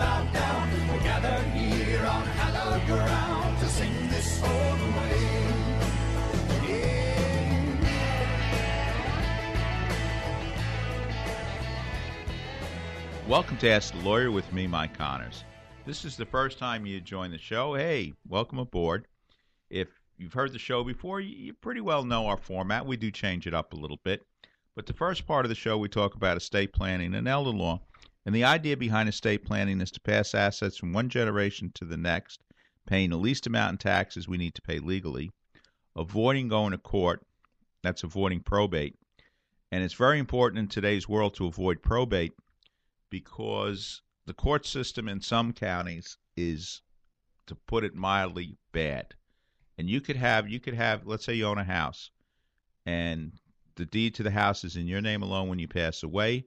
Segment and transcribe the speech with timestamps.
[0.00, 0.70] bowed down.
[0.88, 5.26] We're here on hallowed ground to sing this old way.
[13.28, 15.44] Welcome to Ask the Lawyer with me, Mike Connors.
[15.84, 17.74] This is the first time you join the show.
[17.74, 19.06] Hey, welcome aboard.
[19.68, 22.86] If you've heard the show before, you pretty well know our format.
[22.86, 24.22] We do change it up a little bit.
[24.74, 27.82] But the first part of the show, we talk about estate planning and elder law.
[28.26, 31.96] And the idea behind estate planning is to pass assets from one generation to the
[31.96, 32.42] next,
[32.86, 35.30] paying the least amount in taxes we need to pay legally,
[35.96, 37.24] avoiding going to court,
[37.82, 38.94] that's avoiding probate.
[39.72, 42.32] And it's very important in today's world to avoid probate
[43.08, 46.82] because the court system in some counties is,
[47.46, 49.14] to put it mildly, bad.
[49.78, 52.10] And you could have, you could have, let's say you own a house,
[52.84, 53.32] and
[53.76, 56.44] the deed to the house is in your name alone when you pass away.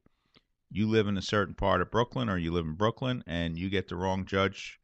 [0.76, 3.70] You live in a certain part of Brooklyn, or you live in Brooklyn, and you
[3.70, 4.80] get the wrong judge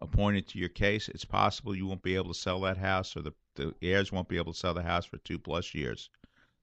[0.00, 1.08] appointed to your case.
[1.08, 4.28] It's possible you won't be able to sell that house, or the, the heirs won't
[4.28, 6.08] be able to sell the house for two plus years.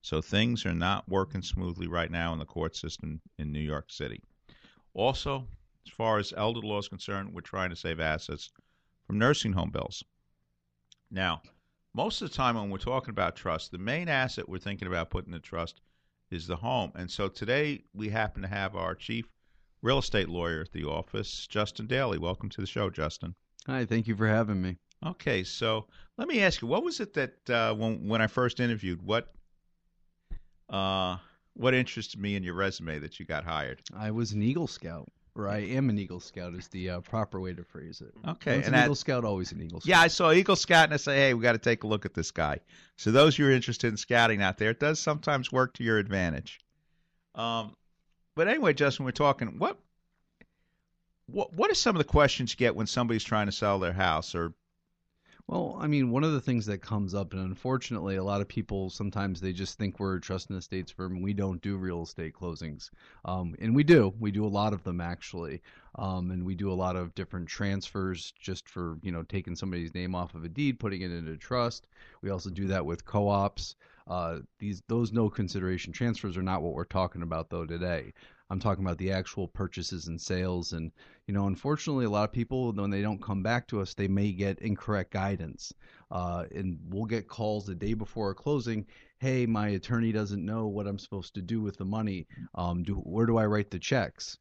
[0.00, 3.90] So things are not working smoothly right now in the court system in New York
[3.90, 4.22] City.
[4.94, 5.46] Also,
[5.86, 8.50] as far as elder law is concerned, we're trying to save assets
[9.06, 10.02] from nursing home bills.
[11.10, 11.42] Now,
[11.92, 15.10] most of the time when we're talking about trust, the main asset we're thinking about
[15.10, 15.82] putting in trust
[16.30, 16.92] is the home.
[16.94, 19.26] And so today we happen to have our chief
[19.82, 22.18] real estate lawyer at the office, Justin Daly.
[22.18, 23.34] Welcome to the show, Justin.
[23.66, 24.76] Hi, thank you for having me.
[25.04, 25.86] Okay, so
[26.18, 29.32] let me ask you, what was it that uh, when when I first interviewed, what
[30.68, 31.16] uh,
[31.54, 33.80] what interested me in your resume that you got hired?
[33.96, 35.08] I was an Eagle Scout,
[35.40, 38.12] or I am an Eagle Scout, is the uh, proper way to phrase it.
[38.28, 39.88] Okay, Once and an Eagle Scout, always an Eagle Scout.
[39.88, 42.04] Yeah, I saw Eagle Scout and I say, hey, we got to take a look
[42.04, 42.60] at this guy.
[42.96, 45.98] So those who are interested in scouting out there, it does sometimes work to your
[45.98, 46.60] advantage.
[47.34, 47.74] Um,
[48.34, 49.78] but anyway, Justin, we're talking what
[51.26, 53.92] what what are some of the questions you get when somebody's trying to sell their
[53.92, 54.52] house or
[55.50, 58.46] Well, I mean, one of the things that comes up, and unfortunately, a lot of
[58.46, 61.20] people sometimes they just think we're a trust and estates firm.
[61.22, 62.90] We don't do real estate closings,
[63.24, 64.14] um, and we do.
[64.20, 65.60] We do a lot of them actually,
[65.96, 69.92] um, and we do a lot of different transfers just for you know taking somebody's
[69.92, 71.88] name off of a deed, putting it into trust.
[72.22, 73.74] We also do that with co-ops.
[74.06, 78.12] Uh, these those no consideration transfers are not what we're talking about though today.
[78.50, 80.72] I'm talking about the actual purchases and sales.
[80.72, 80.90] And,
[81.28, 84.08] you know, unfortunately, a lot of people, when they don't come back to us, they
[84.08, 85.72] may get incorrect guidance.
[86.10, 88.86] Uh, and we'll get calls the day before a closing.
[89.20, 92.26] Hey, my attorney doesn't know what I'm supposed to do with the money.
[92.56, 94.36] Um, do, where do I write the checks?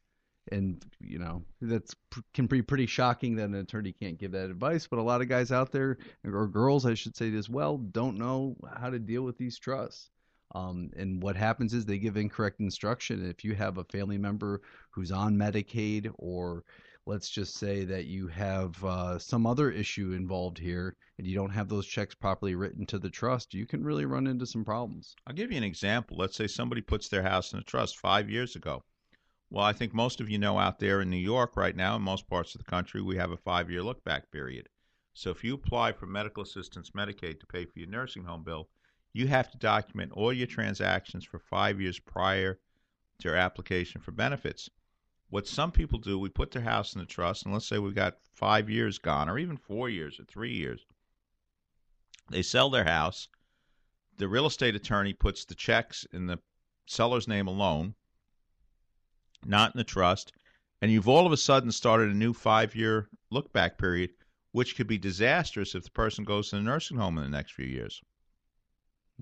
[0.51, 4.49] And, you know, that's pr- can be pretty shocking that an attorney can't give that
[4.49, 4.87] advice.
[4.87, 8.17] But a lot of guys out there, or girls, I should say as well, don't
[8.17, 10.09] know how to deal with these trusts.
[10.55, 13.29] Um, and what happens is they give incorrect instruction.
[13.29, 16.63] If you have a family member who's on Medicaid, or
[17.05, 21.51] let's just say that you have uh, some other issue involved here, and you don't
[21.51, 25.15] have those checks properly written to the trust, you can really run into some problems.
[25.27, 26.17] I'll give you an example.
[26.17, 28.83] Let's say somebody puts their house in a trust five years ago.
[29.51, 32.03] Well, I think most of you know out there in New York right now, in
[32.03, 34.69] most parts of the country, we have a five year look back period.
[35.13, 38.69] So if you apply for medical assistance Medicaid to pay for your nursing home bill,
[39.13, 42.59] you have to document all your transactions for five years prior
[43.19, 44.69] to your application for benefits.
[45.29, 47.95] What some people do, we put their house in the trust, and let's say we've
[47.95, 50.85] got five years gone, or even four years, or three years.
[52.29, 53.27] They sell their house.
[54.17, 56.39] The real estate attorney puts the checks in the
[56.85, 57.95] seller's name alone,
[59.45, 60.33] not in the trust,
[60.81, 64.11] and you've all of a sudden started a new five year look back period,
[64.51, 67.53] which could be disastrous if the person goes to the nursing home in the next
[67.53, 68.01] few years.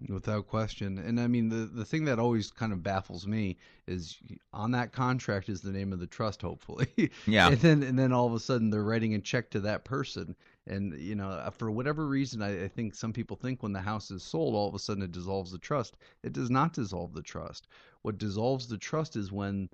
[0.09, 0.97] Without question.
[0.99, 3.57] And I mean, the, the thing that always kind of baffles me
[3.87, 4.17] is
[4.53, 6.87] on that contract is the name of the trust, hopefully.
[7.25, 7.49] Yeah.
[7.49, 10.35] and then and then all of a sudden they're writing a check to that person.
[10.67, 13.81] And, you know, uh, for whatever reason, I, I think some people think when the
[13.81, 15.95] house is sold, all of a sudden it dissolves the trust.
[16.23, 17.67] It does not dissolve the trust.
[18.01, 19.69] What dissolves the trust is when,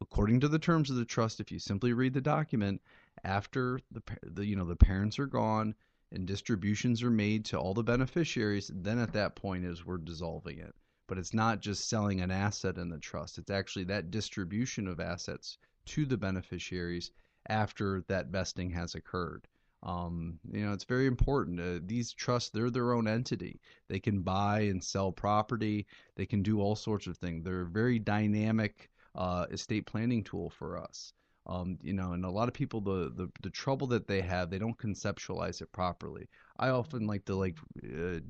[0.00, 2.80] according to the terms of the trust, if you simply read the document,
[3.24, 5.74] after the, the you know the parents are gone
[6.12, 10.58] and distributions are made to all the beneficiaries, then at that point is we're dissolving
[10.58, 10.74] it.
[11.06, 13.38] But it's not just selling an asset in the trust.
[13.38, 17.10] It's actually that distribution of assets to the beneficiaries
[17.48, 19.46] after that vesting has occurred.
[19.82, 21.60] Um, you know, it's very important.
[21.60, 23.60] Uh, these trusts, they're their own entity.
[23.88, 25.86] They can buy and sell property.
[26.16, 27.44] They can do all sorts of things.
[27.44, 31.12] They're a very dynamic uh, estate planning tool for us.
[31.46, 34.50] Um, you know, and a lot of people, the, the the trouble that they have,
[34.50, 36.28] they don't conceptualize it properly.
[36.58, 38.20] I often like to like uh,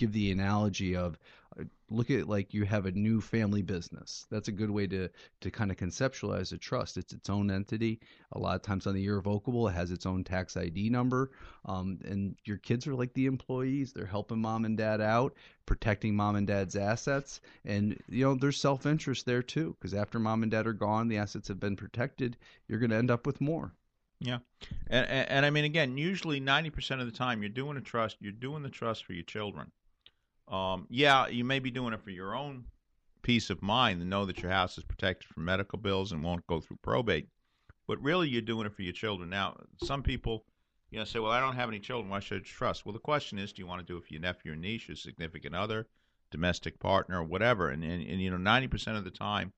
[0.00, 1.18] give the analogy of
[1.60, 4.26] uh, look at like you have a new family business.
[4.30, 5.08] That's a good way to
[5.42, 6.96] to kind of conceptualize a trust.
[6.96, 8.00] It's its own entity.
[8.32, 11.32] A lot of times on the irrevocable, it has its own tax ID number.
[11.66, 13.92] Um, and your kids are like the employees.
[13.92, 15.34] They're helping mom and dad out,
[15.66, 19.76] protecting mom and dad's assets, and you know there's self interest there too.
[19.78, 22.38] Because after mom and dad are gone, the assets have been protected.
[22.68, 23.74] You're going to end up with more.
[24.20, 24.38] Yeah,
[24.88, 27.80] and, and and I mean again, usually ninety percent of the time you're doing a
[27.80, 29.72] trust, you're doing the trust for your children.
[30.48, 32.64] Um, yeah, you may be doing it for your own
[33.22, 36.46] peace of mind to know that your house is protected from medical bills and won't
[36.46, 37.28] go through probate.
[37.86, 39.30] But really, you're doing it for your children.
[39.30, 40.44] Now, some people,
[40.90, 42.08] you know, say, "Well, I don't have any children.
[42.08, 44.12] Why should I trust?" Well, the question is, do you want to do it for
[44.12, 45.88] your nephew or niece, your significant other,
[46.30, 47.68] domestic partner, or whatever?
[47.68, 49.52] And and, and you know, ninety percent of the time,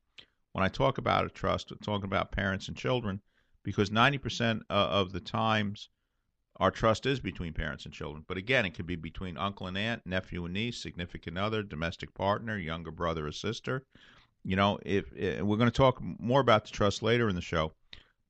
[0.52, 3.20] when I talk about a trust, I'm talking about parents and children,
[3.62, 5.88] because ninety percent of the times
[6.57, 8.25] our trust is between parents and children.
[8.29, 12.15] But again, it could be between uncle and aunt, nephew and niece, significant other, domestic
[12.15, 13.85] partner, younger brother or sister.
[14.45, 17.41] You know, if, if we're going to talk more about the trust later in the
[17.41, 17.73] show,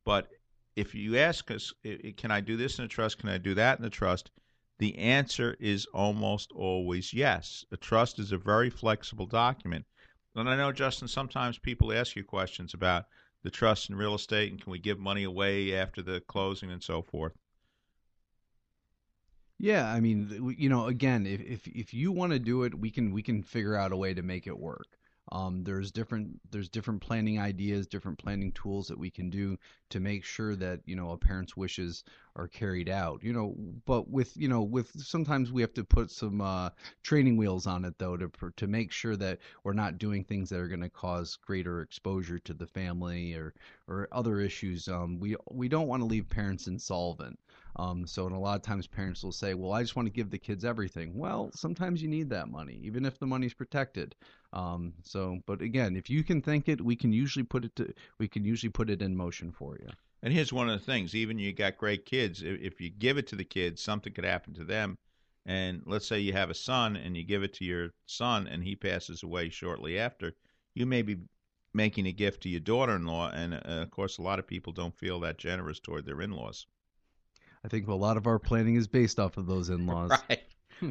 [0.05, 0.29] but
[0.77, 1.73] if you ask us,
[2.17, 3.19] can I do this in a trust?
[3.19, 4.31] Can I do that in a trust?
[4.79, 7.65] The answer is almost always yes.
[7.73, 9.85] A trust is a very flexible document.
[10.35, 13.05] And I know, Justin, sometimes people ask you questions about
[13.43, 16.83] the trust in real estate and can we give money away after the closing and
[16.83, 17.33] so forth.
[19.63, 22.91] Yeah, I mean, you know, again, if if if you want to do it, we
[22.91, 24.87] can we can figure out a way to make it work.
[25.31, 29.57] Um, there's different there's different planning ideas, different planning tools that we can do
[29.91, 32.03] to make sure that you know a parent's wishes
[32.35, 33.23] are carried out.
[33.23, 33.55] You know,
[33.87, 36.71] but with you know with sometimes we have to put some uh,
[37.05, 40.59] training wheels on it though to to make sure that we're not doing things that
[40.59, 43.55] are going to cause greater exposure to the family or
[43.87, 44.89] or other issues.
[44.89, 47.39] Um, we we don't want to leave parents insolvent.
[47.77, 50.13] Um, so, and a lot of times parents will say, "Well, I just want to
[50.13, 54.15] give the kids everything." Well, sometimes you need that money, even if the money's protected.
[54.53, 57.93] Um, so, but again, if you can think it, we can usually put it to,
[58.19, 59.89] we can usually put it in motion for you.
[60.23, 63.27] And here's one of the things: even you got great kids, if you give it
[63.29, 64.99] to the kids, something could happen to them.
[65.45, 68.63] And let's say you have a son, and you give it to your son, and
[68.63, 70.35] he passes away shortly after.
[70.75, 71.17] You may be
[71.75, 74.97] making a gift to your daughter-in-law, and uh, of course, a lot of people don't
[74.97, 76.67] feel that generous toward their in-laws.
[77.65, 80.11] I think a lot of our planning is based off of those in-laws.
[80.29, 80.43] Right.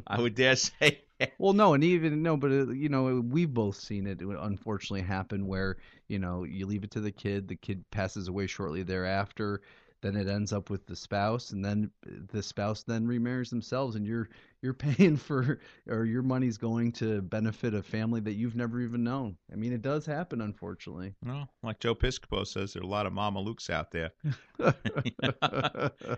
[0.07, 1.01] I would dare say.
[1.37, 5.45] Well, no, and even no, but uh, you know, we've both seen it unfortunately happen
[5.45, 9.61] where you know you leave it to the kid, the kid passes away shortly thereafter,
[10.01, 11.91] then it ends up with the spouse, and then
[12.31, 14.29] the spouse then remarries themselves, and you're
[14.61, 19.03] you're paying for or your money's going to benefit a family that you've never even
[19.03, 19.37] known.
[19.51, 21.15] I mean, it does happen, unfortunately.
[21.23, 24.11] No, like Joe Piscopo says, there are a lot of Mama Lukes out there.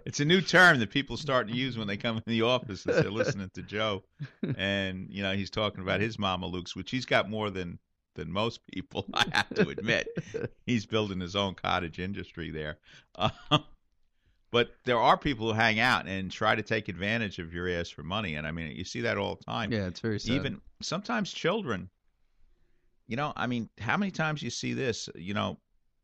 [0.06, 2.86] it's a new term that people start to use when they come in the office
[2.86, 4.04] as they're listening to Joe,
[4.58, 7.80] and you know he's talking about his Mama Lukes, which he's got more than
[8.16, 9.06] than most people.
[9.14, 10.08] I have to admit,
[10.66, 12.78] he's building his own cottage industry there.
[13.16, 13.64] Um,
[14.54, 17.90] but there are people who hang out and try to take advantage of your ass
[17.90, 19.72] for money, and I mean you see that all the time.
[19.72, 20.34] Yeah, it's very sad.
[20.34, 21.90] Even sometimes children.
[23.08, 25.10] You know, I mean, how many times you see this?
[25.16, 25.58] You know,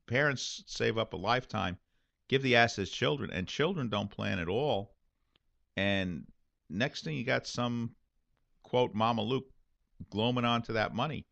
[0.08, 1.78] parents save up a lifetime,
[2.28, 4.96] give the assets to children, and children don't plan at all.
[5.78, 6.26] And
[6.72, 7.92] next thing you got some
[8.64, 9.46] quote Mama Luke
[10.10, 11.26] gloaming onto that money.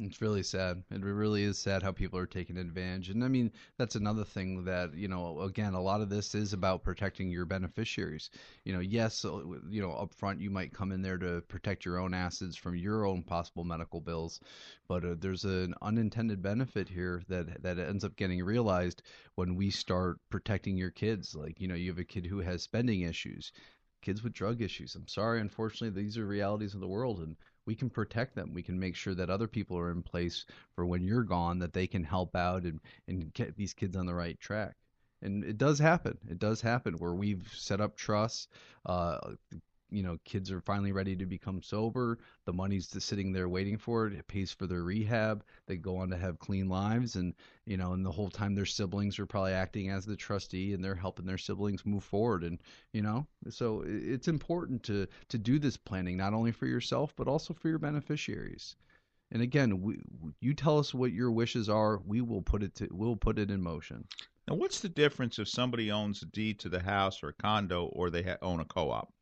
[0.00, 0.84] It's really sad.
[0.92, 3.08] It really is sad how people are taking advantage.
[3.08, 6.52] And I mean, that's another thing that, you know, again, a lot of this is
[6.52, 8.30] about protecting your beneficiaries.
[8.64, 11.84] You know, yes, uh, you know, up front you might come in there to protect
[11.84, 14.40] your own assets from your own possible medical bills,
[14.86, 19.02] but uh, there's an unintended benefit here that that ends up getting realized
[19.34, 21.34] when we start protecting your kids.
[21.34, 23.52] Like, you know, you have a kid who has spending issues,
[24.02, 24.94] kids with drug issues.
[24.94, 27.36] I'm sorry, unfortunately, these are realities of the world and
[27.68, 28.54] we can protect them.
[28.54, 31.74] We can make sure that other people are in place for when you're gone, that
[31.74, 34.74] they can help out and, and get these kids on the right track.
[35.20, 36.16] And it does happen.
[36.30, 38.48] It does happen where we've set up trusts.
[38.86, 39.18] Uh,
[39.90, 43.78] you know kids are finally ready to become sober the money's just sitting there waiting
[43.78, 47.34] for it it pays for their rehab they go on to have clean lives and
[47.64, 50.84] you know and the whole time their siblings are probably acting as the trustee and
[50.84, 52.58] they're helping their siblings move forward and
[52.92, 57.28] you know so it's important to to do this planning not only for yourself but
[57.28, 58.76] also for your beneficiaries.
[59.30, 60.00] And again we,
[60.40, 63.50] you tell us what your wishes are we will put it to we'll put it
[63.50, 64.06] in motion.
[64.46, 67.86] Now what's the difference if somebody owns a deed to the house or a condo
[67.86, 69.12] or they ha- own a co-op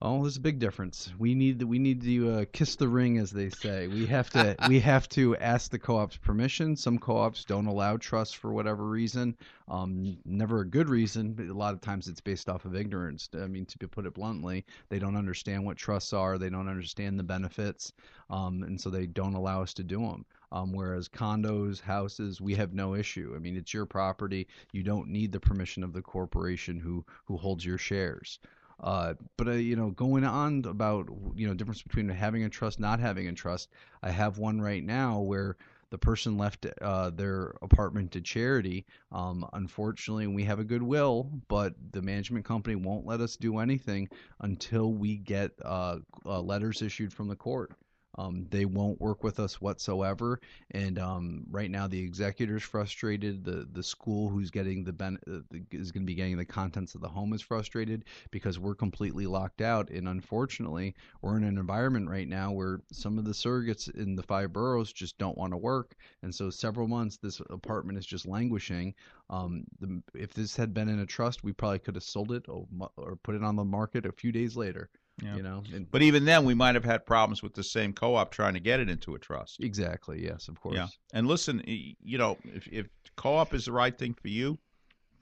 [0.00, 1.12] Oh, there's a big difference.
[1.18, 3.88] We need we need to uh, kiss the ring, as they say.
[3.88, 6.76] We have to we have to ask the co-op's permission.
[6.76, 9.36] Some co-ops don't allow trusts for whatever reason.
[9.66, 11.32] Um, never a good reason.
[11.32, 13.28] But a lot of times it's based off of ignorance.
[13.34, 16.38] I mean, to put it bluntly, they don't understand what trusts are.
[16.38, 17.92] They don't understand the benefits,
[18.30, 20.24] um, and so they don't allow us to do them.
[20.52, 23.32] Um, whereas condos, houses, we have no issue.
[23.34, 24.46] I mean, it's your property.
[24.70, 28.38] You don't need the permission of the corporation who who holds your shares.
[28.80, 32.78] Uh, but uh, you know, going on about you know difference between having a trust,
[32.78, 33.70] not having a trust.
[34.02, 35.56] I have one right now where
[35.90, 38.86] the person left uh, their apartment to charity.
[39.10, 44.08] Um, unfortunately, we have a goodwill, but the management company won't let us do anything
[44.40, 47.72] until we get uh, uh letters issued from the court.
[48.16, 53.44] Um, they won't work with us whatsoever, and um, right now the executor's frustrated.
[53.44, 56.94] The the school who's getting the, ben- uh, is going to be getting the contents
[56.94, 59.90] of the home is frustrated because we're completely locked out.
[59.90, 64.22] And unfortunately, we're in an environment right now where some of the surrogates in the
[64.22, 68.26] five boroughs just don't want to work, and so several months this apartment is just
[68.26, 68.94] languishing.
[69.30, 72.46] Um, the, if this had been in a trust, we probably could have sold it
[72.48, 74.88] or, or put it on the market a few days later.
[75.22, 75.36] Yeah.
[75.36, 78.30] You know, and, but even then, we might have had problems with the same co-op
[78.30, 79.58] trying to get it into a trust.
[79.60, 80.24] Exactly.
[80.24, 80.76] Yes, of course.
[80.76, 80.86] Yeah.
[81.12, 84.58] And listen, you know, if if co-op is the right thing for you,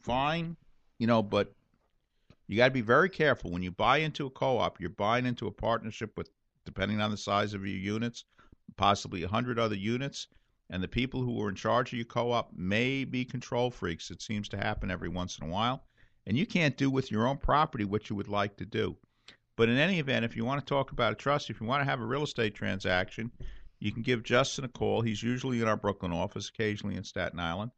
[0.03, 0.57] fine.
[0.99, 1.53] You know, but
[2.47, 4.81] you got to be very careful when you buy into a co-op.
[4.81, 6.31] You're buying into a partnership with,
[6.65, 8.25] depending on the size of your units,
[8.77, 10.29] possibly a hundred other units,
[10.71, 14.11] and the people who are in charge of your co-op may be control freaks.
[14.11, 15.85] It seems to happen every once in a while,
[16.27, 18.97] and you can't do with your own property what you would like to do.
[19.57, 21.81] But in any event, if you want to talk about a trust, if you want
[21.81, 23.31] to have a real estate transaction,
[23.81, 25.01] you can give Justin a call.
[25.01, 27.71] He's usually in our Brooklyn office, occasionally in Staten Island.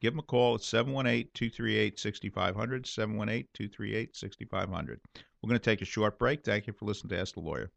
[0.00, 2.86] Give him a call at 718 238 6500.
[2.86, 5.00] 718 238 6500.
[5.42, 6.44] We're going to take a short break.
[6.44, 7.70] Thank you for listening to Ask the Lawyer.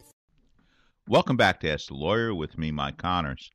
[1.07, 3.49] Welcome back to Ask the Lawyer with me, Mike Connors.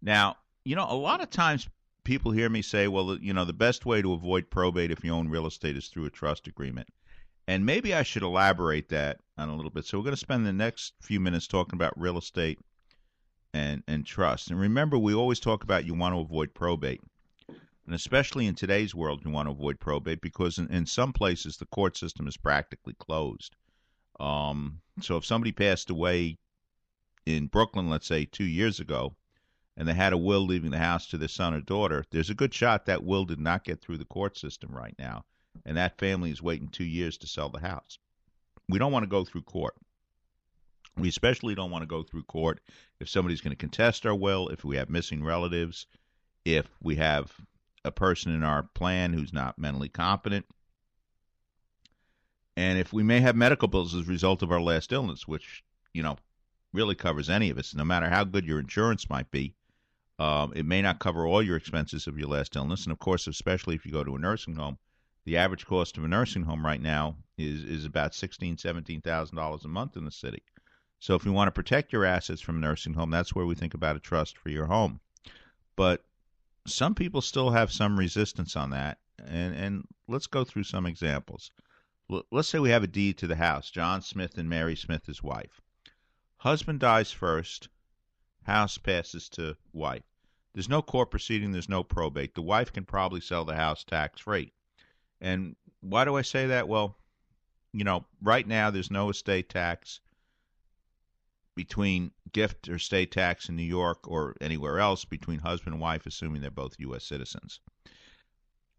[0.00, 1.68] Now, you know, a lot of times
[2.04, 5.12] people hear me say, well, you know, the best way to avoid probate if you
[5.12, 6.88] own real estate is through a trust agreement.
[7.48, 9.84] And maybe I should elaborate that on a little bit.
[9.84, 12.60] So we're going to spend the next few minutes talking about real estate
[13.52, 14.50] and, and trust.
[14.50, 17.00] And remember, we always talk about you want to avoid probate.
[17.48, 21.56] And especially in today's world, you want to avoid probate because in, in some places
[21.56, 23.56] the court system is practically closed.
[24.20, 26.38] Um, so if somebody passed away
[27.26, 29.14] in Brooklyn, let's say two years ago,
[29.76, 32.34] and they had a will leaving the house to their son or daughter, there's a
[32.34, 35.24] good shot that will did not get through the court system right now,
[35.64, 37.98] and that family is waiting two years to sell the house.
[38.68, 39.74] We don't want to go through court.
[40.96, 42.60] We especially don't want to go through court
[43.00, 45.86] if somebody's going to contest our will, if we have missing relatives,
[46.44, 47.32] if we have
[47.84, 50.44] a person in our plan who's not mentally competent,
[52.56, 55.64] and if we may have medical bills as a result of our last illness, which,
[55.94, 56.18] you know,
[56.72, 59.54] really covers any of us, no matter how good your insurance might be.
[60.18, 63.26] Um, it may not cover all your expenses of your last illness, and of course,
[63.26, 64.78] especially if you go to a nursing home,
[65.24, 69.36] the average cost of a nursing home right now is is about sixteen, seventeen thousand
[69.36, 70.42] dollars a month in the city.
[70.98, 73.54] So, if you want to protect your assets from a nursing home, that's where we
[73.54, 75.00] think about a trust for your home.
[75.74, 76.04] But
[76.66, 81.50] some people still have some resistance on that, and and let's go through some examples.
[82.30, 85.22] Let's say we have a deed to the house, John Smith and Mary Smith, his
[85.22, 85.61] wife.
[86.42, 87.68] Husband dies first,
[88.42, 90.02] house passes to wife.
[90.52, 92.34] There's no court proceeding, there's no probate.
[92.34, 94.52] The wife can probably sell the house tax free.
[95.20, 96.66] And why do I say that?
[96.66, 96.98] Well,
[97.72, 100.00] you know, right now there's no estate tax
[101.54, 106.06] between gift or estate tax in New York or anywhere else between husband and wife,
[106.06, 107.04] assuming they're both U.S.
[107.04, 107.60] citizens.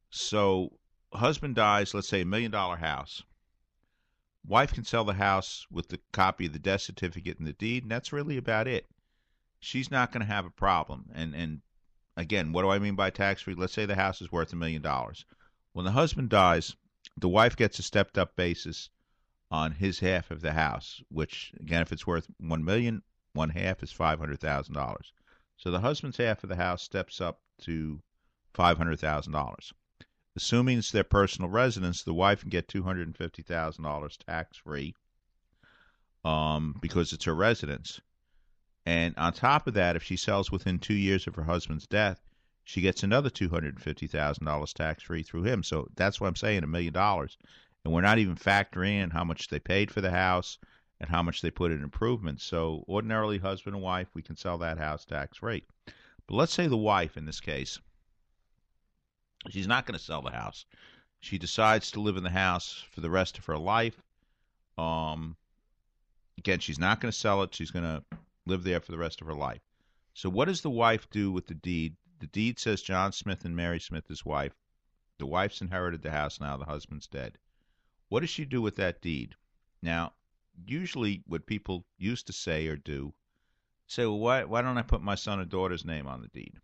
[0.10, 0.74] So,
[1.14, 3.24] husband dies, let's say a million dollar house.
[4.46, 7.84] Wife can sell the house with the copy of the death certificate and the deed,
[7.84, 8.88] and that's really about it.
[9.60, 11.10] She's not going to have a problem.
[11.14, 11.62] And and
[12.18, 13.56] again, what do I mean by tax free?
[13.56, 15.26] Let's say the house is worth a million dollars.
[15.72, 16.76] When the husband dies,
[17.16, 18.90] the wife gets a stepped up basis
[19.50, 23.82] on his half of the house, which again, if it's worth one million, one half
[23.82, 25.14] is five hundred thousand dollars.
[25.58, 28.02] So the husband's half of the house steps up to
[28.54, 29.74] five hundred thousand dollars.
[30.36, 34.18] Assuming it's their personal residence, the wife can get two hundred and fifty thousand dollars
[34.18, 34.96] tax free,
[36.26, 38.02] um, because it's her residence.
[38.86, 42.22] And on top of that, if she sells within two years of her husband's death,
[42.64, 45.62] she gets another two hundred and fifty thousand dollars tax free through him.
[45.64, 47.38] So that's what I'm saying, a million dollars.
[47.86, 50.58] And we're not even factoring in how much they paid for the house
[51.00, 52.44] and how much they put in improvements.
[52.44, 55.64] So ordinarily, husband and wife, we can sell that house tax free.
[56.28, 57.80] But let's say the wife in this case
[59.50, 60.66] She's not going to sell the house.
[61.20, 64.02] She decides to live in the house for the rest of her life.
[64.78, 65.38] Um,
[66.38, 67.54] again, she's not going to sell it.
[67.54, 68.04] She's going to
[68.46, 69.62] live there for the rest of her life.
[70.14, 71.96] So, what does the wife do with the deed?
[72.20, 74.54] The deed says John Smith and Mary Smith, his wife.
[75.18, 76.58] The wife's inherited the house now.
[76.58, 77.38] The husband's dead.
[78.10, 79.36] What does she do with that deed?
[79.82, 80.14] Now,
[80.66, 83.14] usually, what people used to say or do,
[83.88, 86.60] say, well, why, why don't I put my son or daughter's name on the deed?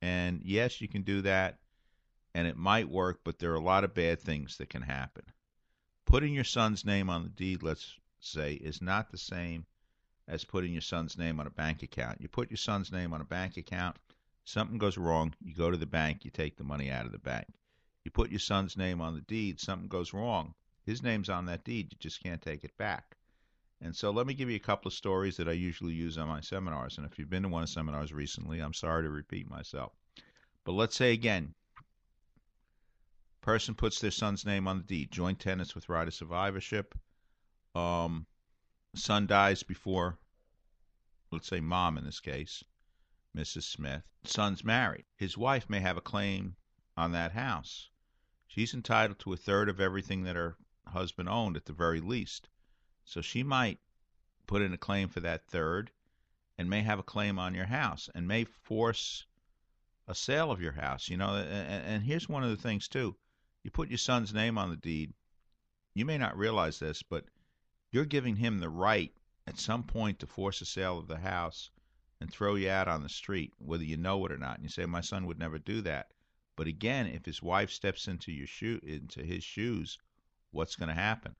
[0.00, 1.58] And yes, you can do that
[2.34, 5.24] and it might work, but there are a lot of bad things that can happen.
[6.04, 9.66] Putting your son's name on the deed, let's say, is not the same
[10.28, 12.20] as putting your son's name on a bank account.
[12.20, 13.96] You put your son's name on a bank account,
[14.44, 17.18] something goes wrong, you go to the bank, you take the money out of the
[17.18, 17.46] bank.
[18.04, 20.54] You put your son's name on the deed, something goes wrong.
[20.84, 23.16] His name's on that deed, you just can't take it back.
[23.80, 26.28] And so let me give you a couple of stories that I usually use on
[26.28, 26.98] my seminars.
[26.98, 29.92] And if you've been to one of the seminars recently, I'm sorry to repeat myself.
[30.64, 31.54] But let's say again,
[33.42, 35.10] Person puts their son's name on the deed.
[35.10, 36.96] Joint tenants with right of survivorship.
[37.74, 38.26] Um,
[38.94, 40.20] son dies before,
[41.32, 42.62] let's say mom in this case,
[43.36, 43.64] Mrs.
[43.64, 44.04] Smith.
[44.22, 45.06] Son's married.
[45.16, 46.54] His wife may have a claim
[46.96, 47.90] on that house.
[48.46, 52.48] She's entitled to a third of everything that her husband owned at the very least.
[53.04, 53.80] So she might
[54.46, 55.90] put in a claim for that third
[56.56, 59.26] and may have a claim on your house and may force
[60.06, 61.08] a sale of your house.
[61.08, 63.16] You know, and, and here's one of the things too
[63.62, 65.12] you put your son's name on the deed,
[65.94, 67.24] you may not realize this, but
[67.90, 69.12] you're giving him the right
[69.46, 71.70] at some point to force a sale of the house
[72.20, 74.56] and throw you out on the street, whether you know it or not.
[74.56, 76.12] And you say, My son would never do that.
[76.54, 79.98] But again, if his wife steps into your shoe into his shoes,
[80.50, 81.34] what's going to happen?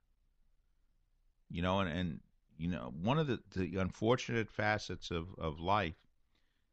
[1.51, 2.21] You know, and, and
[2.59, 5.97] you know, one of the, the unfortunate facets of, of life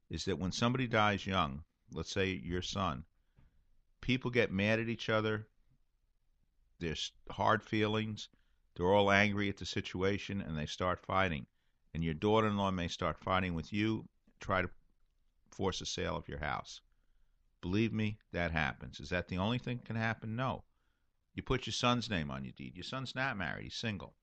[0.10, 3.04] is that when somebody dies young, let's say your son,
[4.10, 5.46] people get mad at each other.
[6.80, 8.28] There's hard feelings.
[8.74, 11.46] They're all angry at the situation and they start fighting.
[11.94, 14.70] And your daughter in law may start fighting with you, try to
[15.52, 16.82] force a sale of your house.
[17.62, 19.00] Believe me, that happens.
[19.00, 20.36] Is that the only thing that can happen?
[20.36, 20.64] No.
[21.36, 22.76] You put your son's name on your deed.
[22.76, 24.16] Your son's not married, he's single.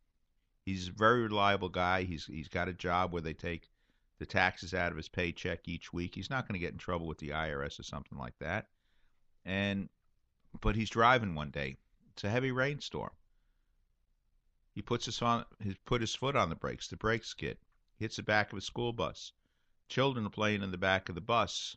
[0.64, 2.02] He's a very reliable guy.
[2.02, 3.70] He's he's got a job where they take
[4.18, 6.16] the taxes out of his paycheck each week.
[6.16, 8.66] He's not going to get in trouble with the IRS or something like that.
[9.46, 9.88] And
[10.60, 11.76] but he's driving one day.
[12.12, 13.12] It's a heavy rainstorm.
[14.74, 16.88] He puts his on his put his foot on the brakes.
[16.88, 17.56] The brakes skid.
[17.96, 19.32] Hits the back of a school bus.
[19.88, 21.76] Children are playing in the back of the bus.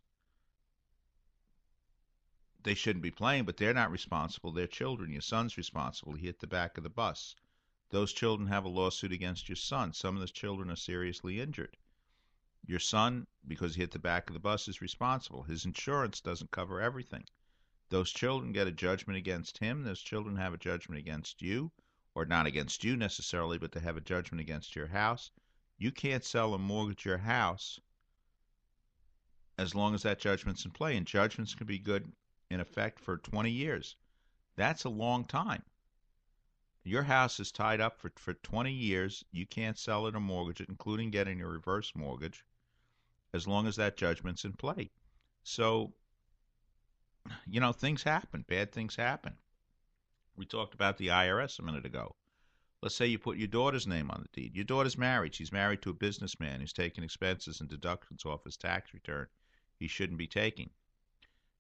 [2.64, 4.52] They shouldn't be playing, but they're not responsible.
[4.52, 5.12] They're children.
[5.12, 6.16] Your son's responsible.
[6.16, 7.36] He hit the back of the bus.
[7.90, 9.94] Those children have a lawsuit against your son.
[9.94, 11.78] Some of those children are seriously injured.
[12.66, 15.44] Your son, because he hit the back of the bus, is responsible.
[15.44, 17.26] His insurance doesn't cover everything.
[17.89, 19.84] Those children get a judgment against him.
[19.84, 21.71] Those children have a judgment against you,
[22.13, 25.32] or not against you necessarily, but they have a judgment against your house.
[25.78, 27.80] You can't sell or mortgage your house
[29.58, 30.95] as long as that judgment's in play.
[30.97, 32.12] And judgments can be good
[32.49, 33.95] in effect for 20 years.
[34.56, 35.63] That's a long time.
[36.84, 39.23] Your house is tied up for, for 20 years.
[39.32, 42.45] You can't sell it or mortgage it, including getting a reverse mortgage,
[43.34, 44.91] as long as that judgment's in play.
[45.43, 45.93] So,
[47.48, 48.46] you know, things happen.
[48.48, 49.34] Bad things happen.
[50.36, 52.15] We talked about the IRS a minute ago.
[52.82, 54.56] Let's say you put your daughter's name on the deed.
[54.56, 55.36] Your daughter's married.
[55.36, 59.28] She's married to a businessman who's taking expenses and deductions off his tax return
[59.80, 60.70] he shouldn't be taking.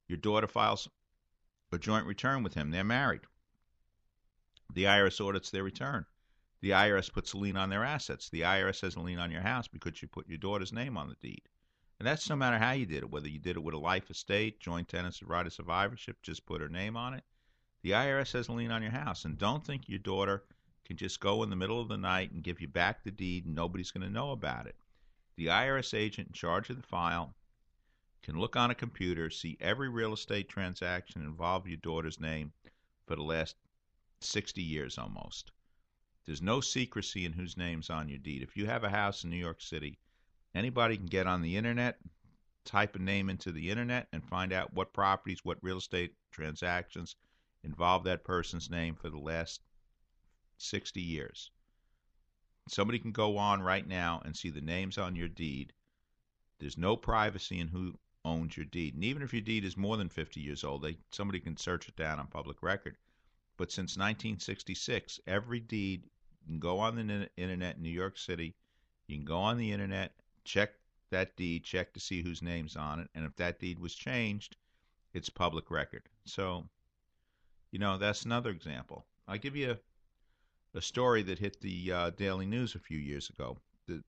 [0.07, 0.89] Your daughter files
[1.71, 2.71] a joint return with him.
[2.71, 3.21] They're married.
[4.73, 6.05] The IRS audits their return.
[6.61, 8.29] The IRS puts a lien on their assets.
[8.29, 11.07] The IRS has a lien on your house because you put your daughter's name on
[11.07, 11.43] the deed.
[11.99, 14.09] And that's no matter how you did it, whether you did it with a life
[14.09, 17.25] estate, joint tenants, or right of survivorship, just put her name on it.
[17.81, 19.25] The IRS has a lien on your house.
[19.25, 20.43] And don't think your daughter
[20.85, 23.45] can just go in the middle of the night and give you back the deed
[23.45, 24.75] and nobody's going to know about it.
[25.35, 27.35] The IRS agent in charge of the file
[28.21, 32.53] can look on a computer, see every real estate transaction involve your daughter's name
[33.05, 33.55] for the last
[34.21, 35.51] 60 years almost.
[36.25, 38.41] There's no secrecy in whose name's on your deed.
[38.41, 39.99] If you have a house in New York City,
[40.55, 41.99] anybody can get on the internet,
[42.65, 47.15] type a name into the internet, and find out what properties, what real estate transactions
[47.63, 49.61] involve that person's name for the last
[50.57, 51.51] 60 years.
[52.67, 55.73] Somebody can go on right now and see the names on your deed.
[56.59, 58.93] There's no privacy in who owns your deed.
[58.93, 61.87] And even if your deed is more than 50 years old, they, somebody can search
[61.87, 62.97] it down on public record.
[63.57, 66.03] But since 1966, every deed,
[66.41, 68.55] you can go on the internet in New York City,
[69.07, 70.71] you can go on the internet, check
[71.09, 74.55] that deed, check to see whose name's on it, and if that deed was changed,
[75.13, 76.03] it's public record.
[76.25, 76.67] So,
[77.71, 79.05] you know, that's another example.
[79.27, 83.29] I'll give you a, a story that hit the uh, Daily News a few years
[83.29, 83.57] ago.
[83.87, 84.03] The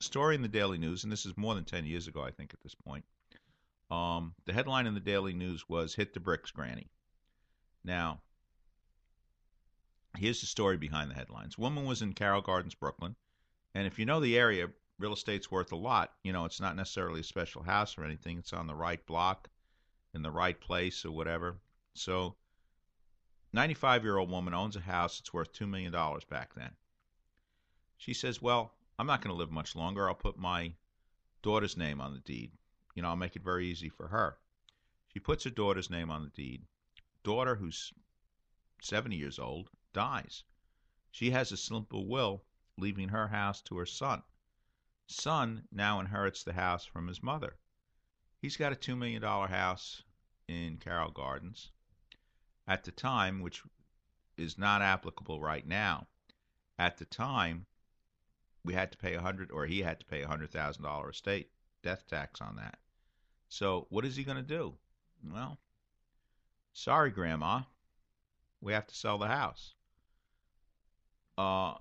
[0.00, 2.52] story in the Daily News, and this is more than 10 years ago, I think,
[2.52, 3.04] at this point,
[3.90, 6.90] um, the headline in the Daily News was "Hit the bricks, Granny."
[7.84, 8.22] Now,
[10.16, 11.58] here's the story behind the headlines.
[11.58, 13.14] Woman was in Carroll Gardens, Brooklyn,
[13.74, 16.12] and if you know the area, real estate's worth a lot.
[16.22, 18.38] You know, it's not necessarily a special house or anything.
[18.38, 19.48] It's on the right block,
[20.14, 21.56] in the right place, or whatever.
[21.94, 22.36] So,
[23.52, 25.92] 95 year old woman owns a house that's worth $2 million
[26.28, 26.70] back then.
[27.96, 30.08] She says, Well, I'm not going to live much longer.
[30.08, 30.74] I'll put my
[31.42, 32.52] daughter's name on the deed.
[32.94, 34.38] You know, I'll make it very easy for her.
[35.08, 36.66] She puts her daughter's name on the deed.
[37.22, 37.92] Daughter, who's
[38.82, 40.44] 70 years old, dies.
[41.10, 42.44] She has a simple will
[42.76, 44.22] leaving her house to her son.
[45.06, 47.56] Son now inherits the house from his mother.
[48.40, 50.02] He's got a $2 million house
[50.48, 51.70] in Carroll Gardens.
[52.66, 53.62] At the time, which
[54.36, 56.06] is not applicable right now,
[56.78, 57.66] at the time,
[58.64, 61.10] we had to pay a hundred, or he had to pay a hundred thousand dollar
[61.10, 61.50] estate
[61.82, 62.78] death tax on that.
[63.48, 64.74] So what is he going to do?
[65.22, 65.58] Well,
[66.72, 67.62] sorry, Grandma,
[68.60, 69.74] we have to sell the house.
[71.36, 71.74] Uh,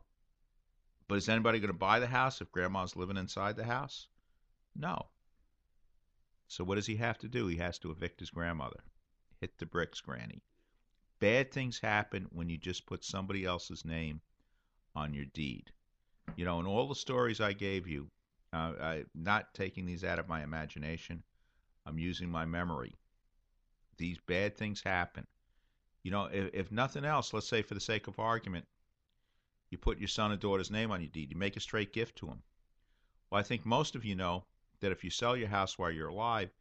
[1.14, 4.08] but is anybody going to buy the house if Grandma's living inside the house?
[4.76, 5.10] No.
[6.48, 7.46] So what does he have to do?
[7.46, 8.80] He has to evict his grandmother.
[9.40, 10.42] Hit the bricks, Granny.
[11.20, 14.22] Bad things happen when you just put somebody else's name
[14.96, 15.72] on your deed.
[16.36, 18.10] You know, in all the stories I gave you,
[18.52, 21.22] uh, I'm not taking these out of my imagination.
[21.86, 22.96] I'm using my memory.
[23.98, 25.28] These bad things happen.
[26.02, 28.66] You know, if, if nothing else, let's say for the sake of argument,
[29.74, 31.32] you put your son or daughter's name on your deed.
[31.32, 32.44] You make a straight gift to them.
[33.30, 34.46] Well, I think most of you know
[34.82, 36.52] that if you sell your house while you're alive,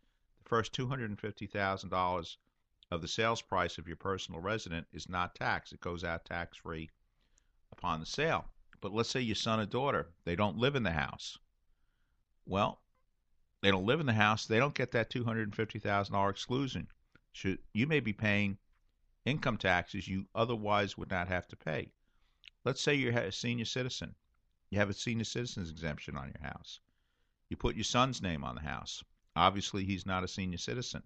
[0.43, 2.37] the first $250,000
[2.91, 5.75] of the sales price of your personal resident is not taxed.
[5.75, 6.89] It goes out tax free
[7.71, 8.47] upon the sale.
[8.81, 11.37] But let's say your son or daughter, they don't live in the house.
[12.47, 12.81] Well,
[13.61, 16.89] they don't live in the house, they don't get that $250,000 exclusion.
[17.31, 18.57] Should, you may be paying
[19.27, 21.93] income taxes you otherwise would not have to pay.
[22.65, 24.15] Let's say you're a senior citizen.
[24.71, 26.81] You have a senior citizen's exemption on your house.
[27.49, 29.03] You put your son's name on the house.
[29.35, 31.03] Obviously, he's not a senior citizen.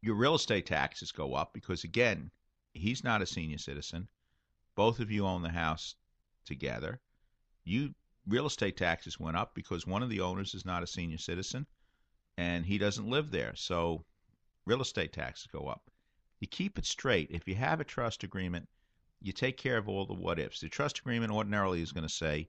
[0.00, 2.30] Your real estate taxes go up because, again,
[2.72, 4.08] he's not a senior citizen.
[4.74, 5.96] Both of you own the house
[6.44, 7.00] together.
[7.64, 7.94] You
[8.26, 11.66] real estate taxes went up because one of the owners is not a senior citizen
[12.38, 13.54] and he doesn't live there.
[13.56, 14.04] So
[14.64, 15.90] real estate taxes go up.
[16.40, 17.30] You keep it straight.
[17.30, 18.68] If you have a trust agreement,
[19.22, 20.60] you take care of all the what ifs.
[20.60, 22.48] The trust agreement ordinarily is going to say,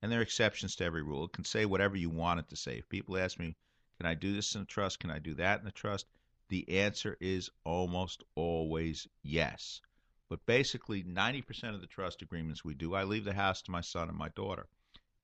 [0.00, 2.56] and there are exceptions to every rule, it can say whatever you want it to
[2.56, 2.78] say.
[2.78, 3.56] If people ask me,
[3.98, 5.00] can I do this in a trust?
[5.00, 6.06] Can I do that in a trust?
[6.48, 9.80] The answer is almost always yes.
[10.28, 13.80] But basically, 90% of the trust agreements we do, I leave the house to my
[13.80, 14.66] son and my daughter.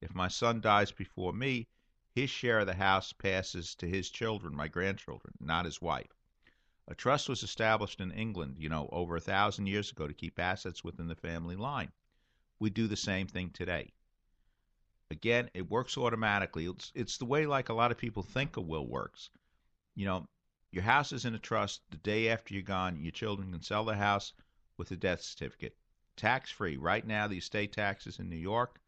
[0.01, 1.69] If my son dies before me,
[2.15, 6.18] his share of the house passes to his children, my grandchildren, not his wife.
[6.89, 10.41] A trust was established in England, you know, over a thousand years ago to keep
[10.41, 11.93] assets within the family line.
[12.59, 13.93] We do the same thing today.
[15.11, 16.67] Again, it works automatically.
[16.67, 19.31] It's, it's the way, like a lot of people think a will works.
[19.95, 20.29] You know,
[20.73, 21.83] your house is in a trust.
[21.91, 24.33] The day after you're gone, your children can sell the house
[24.77, 25.77] with a death certificate,
[26.17, 26.77] tax free.
[26.77, 28.81] Right now, the estate taxes in New York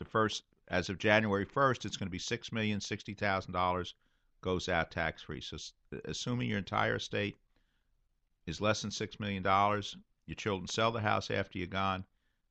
[0.00, 3.94] the first as of January 1st, it's going to be six million sixty thousand dollars
[4.40, 5.42] goes out tax free.
[5.42, 5.58] So,
[6.04, 7.38] assuming your entire estate
[8.46, 12.04] is less than six million dollars, your children sell the house after you're gone.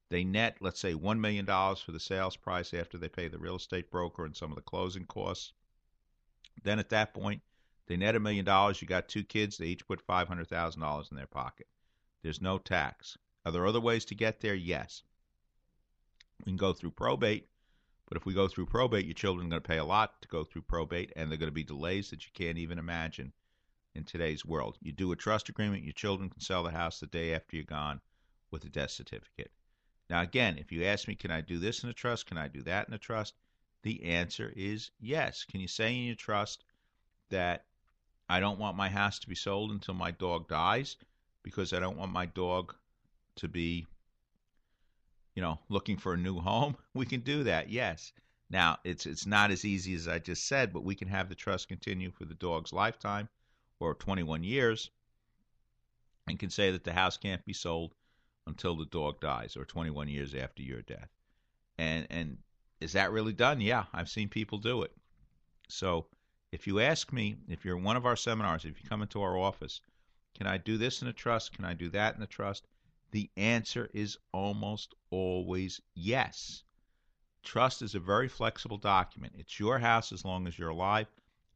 [0.10, 3.38] They net, let's say, one million dollars for the sales price after they pay the
[3.38, 5.54] real estate broker and some of the closing costs.
[6.63, 7.41] Then at that point,
[7.86, 8.82] they net a million dollars.
[8.82, 11.67] You got two kids; they each put five hundred thousand dollars in their pocket.
[12.21, 13.17] There's no tax.
[13.45, 14.56] Are there other ways to get there?
[14.56, 15.04] Yes.
[16.39, 17.47] We can go through probate,
[18.09, 20.27] but if we go through probate, your children are going to pay a lot to
[20.27, 23.31] go through probate, and there are going to be delays that you can't even imagine
[23.93, 24.77] in today's world.
[24.81, 27.65] You do a trust agreement, your children can sell the house the day after you're
[27.65, 28.01] gone
[28.49, 29.51] with a death certificate.
[30.09, 32.25] Now, again, if you ask me, can I do this in a trust?
[32.25, 33.35] Can I do that in a trust?
[33.83, 35.45] The answer is yes.
[35.45, 36.63] Can you say in your trust
[37.29, 37.65] that
[38.27, 40.97] I don't want my house to be sold until my dog dies
[41.43, 42.75] because I don't want my dog
[43.35, 43.85] to be
[45.35, 47.69] you know, looking for a new home, we can do that.
[47.69, 48.13] Yes.
[48.49, 51.35] Now, it's it's not as easy as I just said, but we can have the
[51.35, 53.29] trust continue for the dog's lifetime
[53.79, 54.89] or 21 years
[56.27, 57.93] and can say that the house can't be sold
[58.47, 61.09] until the dog dies or 21 years after your death.
[61.77, 62.37] And and
[62.81, 63.61] is that really done?
[63.61, 64.95] Yeah, I've seen people do it.
[65.67, 66.07] So,
[66.51, 69.21] if you ask me, if you're in one of our seminars, if you come into
[69.21, 69.81] our office,
[70.35, 71.53] can I do this in a trust?
[71.53, 72.67] Can I do that in a trust?
[73.11, 76.63] The answer is almost always yes.
[77.43, 79.33] Trust is a very flexible document.
[79.37, 81.07] It's your house as long as you're alive.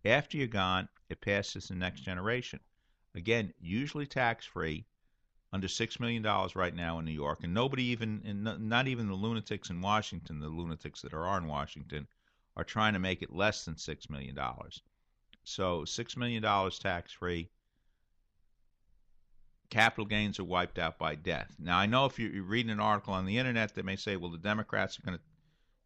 [0.06, 2.60] After you're gone, it passes to the next generation.
[3.16, 4.86] Again, usually tax free,
[5.52, 6.24] under $6 million
[6.56, 7.44] right now in New York.
[7.44, 12.08] And nobody even, not even the lunatics in Washington, the lunatics that are in Washington,
[12.58, 14.36] are trying to make it less than $6 million.
[15.44, 17.50] So $6 million tax free
[19.74, 21.56] capital gains are wiped out by death.
[21.58, 24.30] Now, I know if you're reading an article on the internet, they may say, well,
[24.30, 25.24] the Democrats are going to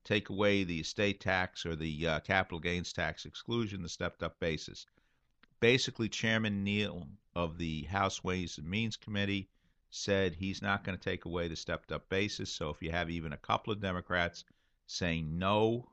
[0.03, 4.37] take away the estate tax or the uh, capital gains tax exclusion, the stepped up
[4.41, 4.85] basis.
[5.61, 9.47] Basically, Chairman Neal of the House Ways and Means Committee
[9.89, 12.51] said he's not going to take away the stepped up basis.
[12.51, 14.43] So if you have even a couple of Democrats
[14.87, 15.87] saying no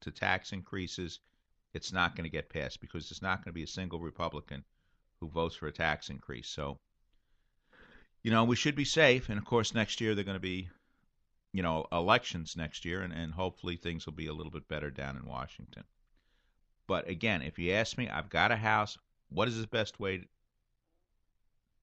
[0.00, 1.20] to tax increases,
[1.74, 4.64] it's not going to get passed because there's not going to be a single Republican
[5.18, 6.48] who votes for a tax increase.
[6.48, 6.78] So
[8.22, 9.28] you know, we should be safe.
[9.28, 10.68] And of course, next year they're going to be,
[11.52, 14.90] you know, elections next year, and, and hopefully things will be a little bit better
[14.90, 15.84] down in Washington.
[16.86, 18.98] But again, if you ask me, I've got a house.
[19.28, 20.26] What is the best way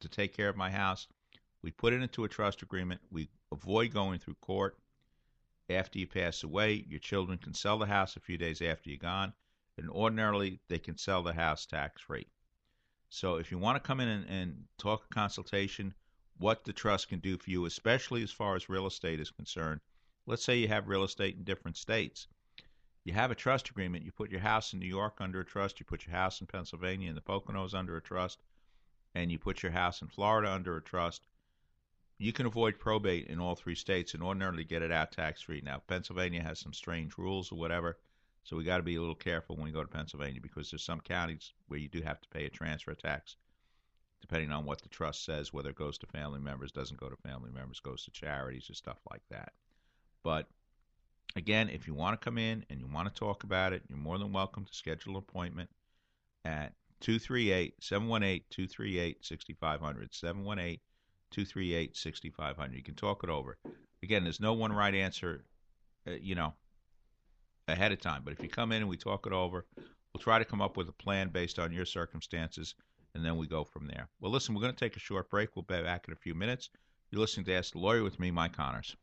[0.02, 1.08] to take care of my house?
[1.62, 3.02] We put it into a trust agreement.
[3.12, 4.78] We avoid going through court.
[5.69, 9.00] After you pass away, your children can sell the house a few days after you're
[9.00, 9.34] gone,
[9.78, 12.28] and ordinarily they can sell the house tax free.
[13.10, 15.93] So if you want to come in and, and talk a consultation,
[16.38, 19.82] what the trust can do for you, especially as far as real estate is concerned,
[20.30, 22.28] Let's say you have real estate in different states.
[23.06, 24.04] You have a trust agreement.
[24.04, 25.80] You put your house in New York under a trust.
[25.80, 28.43] You put your house in Pennsylvania and the Poconos under a trust,
[29.15, 31.26] and you put your house in Florida under a trust.
[32.17, 35.62] You can avoid probate in all three states and ordinarily get it out tax free.
[35.62, 37.97] Now, Pennsylvania has some strange rules or whatever,
[38.43, 40.84] so we got to be a little careful when we go to Pennsylvania because there's
[40.84, 43.38] some counties where you do have to pay a transfer tax
[44.28, 47.16] depending on what the trust says, whether it goes to family members, doesn't go to
[47.18, 49.54] family members, goes to charities or stuff like that.
[50.24, 50.48] But
[51.36, 53.98] again, if you want to come in and you want to talk about it, you're
[53.98, 55.70] more than welcome to schedule an appointment
[56.44, 60.13] at 238 718 238 6500.
[60.13, 60.80] 718
[61.32, 62.76] 238 6500.
[62.76, 63.58] You can talk it over.
[64.04, 65.46] Again, there's no one right answer,
[66.06, 66.54] uh, you know,
[67.70, 68.24] ahead of time.
[68.26, 69.66] But if you come in and we talk it over,
[70.13, 72.76] we'll try to come up with a plan based on your circumstances
[73.13, 74.10] and then we go from there.
[74.20, 75.56] Well, listen, we're going to take a short break.
[75.56, 76.70] We'll be back in a few minutes.
[77.12, 78.96] You're listening to Ask the Lawyer with me, Mike Connors.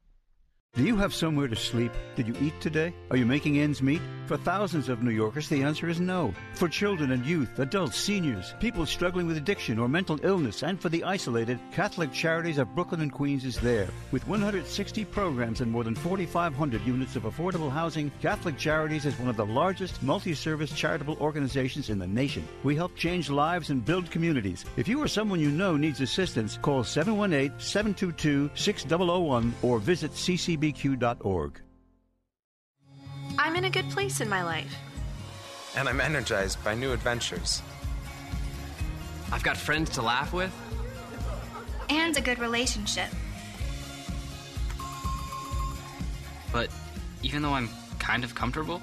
[0.77, 1.93] Do you have somewhere to sleep?
[2.17, 2.93] Did you eat today?
[3.13, 4.01] Are you making ends meet?
[4.27, 6.35] For thousands of New Yorkers, the answer is no.
[6.55, 10.89] For children and youth, adults, seniors, people struggling with addiction or mental illness, and for
[10.89, 13.87] the isolated, Catholic Charities of Brooklyn and Queens is there.
[14.11, 19.29] With 160 programs and more than 4,500 units of affordable housing, Catholic Charities is one
[19.29, 22.43] of the largest multi-service charitable organizations in the nation.
[22.65, 24.65] We help change lives and build communities.
[24.77, 31.61] If you or someone you know needs assistance, call 718-722-6001 or visit ccb bbq.org.
[33.38, 34.74] I'm in a good place in my life.
[35.77, 37.62] And I'm energized by new adventures.
[39.33, 40.53] I've got friends to laugh with.
[41.88, 43.09] And a good relationship.
[46.53, 46.70] But
[47.22, 48.81] even though I'm kind of comfortable,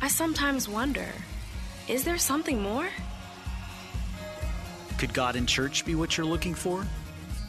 [0.00, 1.06] I sometimes wonder
[1.88, 2.88] is there something more?
[4.98, 6.86] Could God in church be what you're looking for?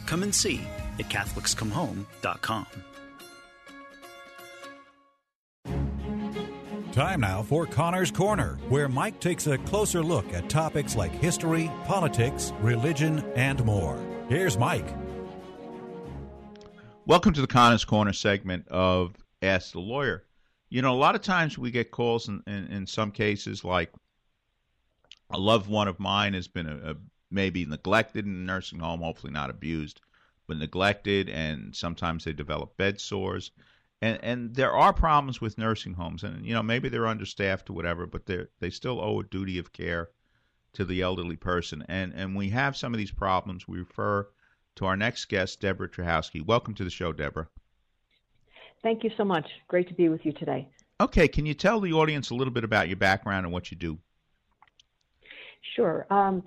[0.06, 0.60] Come and see
[0.98, 2.66] at CatholicsComeHome.com.
[6.92, 11.70] Time now for Connor's Corner, where Mike takes a closer look at topics like history,
[11.86, 13.98] politics, religion, and more.
[14.28, 14.94] Here's Mike.
[17.06, 20.24] Welcome to the Connor's Corner segment of Ask the Lawyer.
[20.68, 23.90] You know, a lot of times we get calls in, in, in some cases like
[25.30, 26.94] a loved one of mine has been a, a,
[27.30, 30.02] maybe neglected in a nursing home, hopefully not abused,
[30.46, 33.50] but neglected, and sometimes they develop bed sores
[34.02, 37.72] and and there are problems with nursing homes, and you know maybe they're understaffed or
[37.72, 40.10] whatever, but they they still owe a duty of care
[40.74, 43.68] to the elderly person, and and we have some of these problems.
[43.68, 44.28] We refer
[44.74, 46.44] to our next guest, Deborah Truhowsky.
[46.44, 47.48] Welcome to the show, Deborah.
[48.82, 49.46] Thank you so much.
[49.68, 50.68] Great to be with you today.
[51.00, 53.76] Okay, can you tell the audience a little bit about your background and what you
[53.76, 53.98] do?
[55.76, 56.06] Sure.
[56.10, 56.42] Um,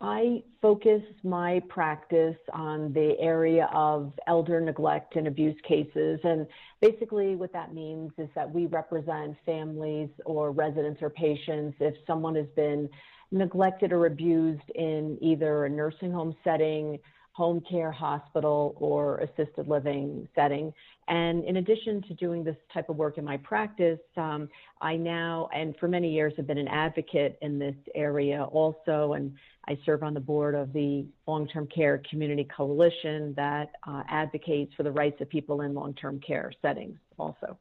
[0.00, 6.20] I focus my practice on the area of elder neglect and abuse cases.
[6.24, 6.46] And
[6.80, 12.34] basically, what that means is that we represent families or residents or patients if someone
[12.36, 12.88] has been
[13.30, 16.98] neglected or abused in either a nursing home setting,
[17.34, 20.72] home care, hospital, or assisted living setting.
[21.08, 24.48] And in addition to doing this type of work in my practice, um,
[24.80, 29.14] I now, and for many years, have been an advocate in this area also.
[29.14, 29.34] And
[29.66, 34.72] I serve on the board of the Long Term Care Community Coalition that uh, advocates
[34.76, 37.58] for the rights of people in long term care settings also.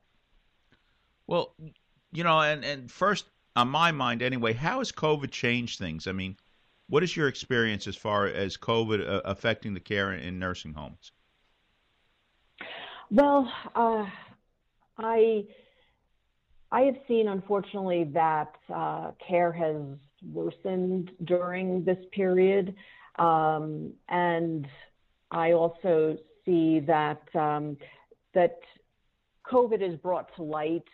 [1.25, 1.55] Well,
[2.12, 6.05] you know, and, and first, on my mind anyway, how has COVID changed things?
[6.05, 6.38] I mean,
[6.88, 11.12] what is your experience as far as COVID uh, affecting the care in nursing homes?
[13.12, 14.06] Well, uh,
[14.98, 15.46] I
[16.72, 19.76] I have seen, unfortunately, that uh, care has
[20.32, 22.76] worsened during this period,
[23.19, 24.67] um, and
[25.30, 27.78] I also see that um,
[28.34, 28.60] that
[29.46, 30.88] COVID has brought to light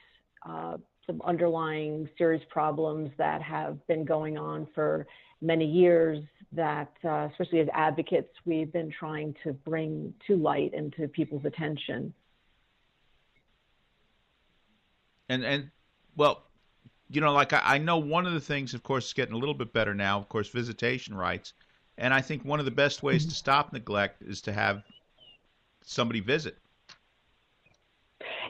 [0.46, 5.08] uh, some underlying serious problems that have been going on for
[5.42, 10.94] many years that, uh, especially as advocates, we've been trying to bring to light and
[10.94, 12.14] to people's attention.
[15.30, 15.70] And and
[16.16, 16.44] well,
[17.10, 19.38] you know, like I, I know one of the things, of course, is getting a
[19.38, 20.18] little bit better now.
[20.18, 21.54] Of course, visitation rights,
[21.98, 23.30] and I think one of the best ways mm-hmm.
[23.30, 24.82] to stop neglect is to have
[25.84, 26.58] somebody visit.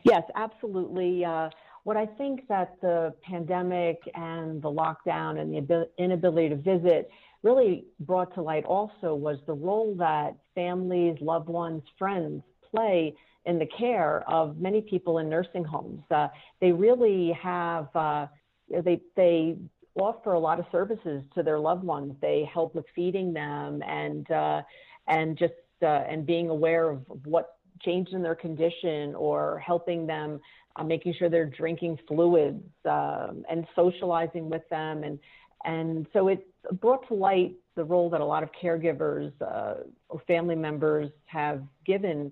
[0.04, 1.26] Yes, absolutely.
[1.26, 1.50] Uh,
[1.90, 7.10] what I think that the pandemic and the lockdown and the inability to visit
[7.42, 13.16] really brought to light also was the role that families, loved ones, friends play
[13.48, 16.04] in the care of many people in nursing homes.
[16.12, 16.28] Uh,
[16.62, 18.28] they really have, uh,
[18.70, 19.58] they, they
[19.96, 22.14] offer a lot of services to their loved ones.
[22.22, 24.62] They help with feeding them and, uh,
[25.08, 30.40] and just, uh, and being aware of what change in their condition or helping them,
[30.76, 35.04] uh, making sure they're drinking fluids um, and socializing with them.
[35.04, 35.20] And,
[35.66, 36.48] and so it
[36.80, 41.64] brought to light the role that a lot of caregivers uh, or family members have
[41.86, 42.32] given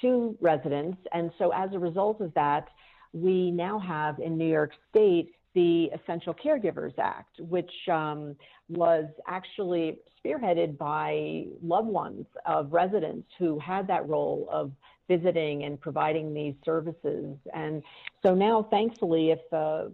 [0.00, 0.98] to residents.
[1.12, 2.68] And so as a result of that,
[3.12, 8.36] we now have in New York State the Essential Caregivers Act, which um,
[8.68, 14.72] was actually spearheaded by loved ones of residents who had that role of
[15.08, 17.36] visiting and providing these services.
[17.54, 17.82] And
[18.22, 19.92] so now, thankfully, if the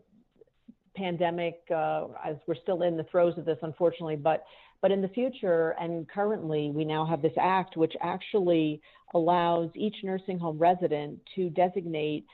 [0.97, 4.45] pandemic, uh, as we're still in the throes of this, unfortunately, but
[4.81, 8.83] but in the future and currently, we now have this act which actually
[9.15, 12.27] allows each nursing home resident to designate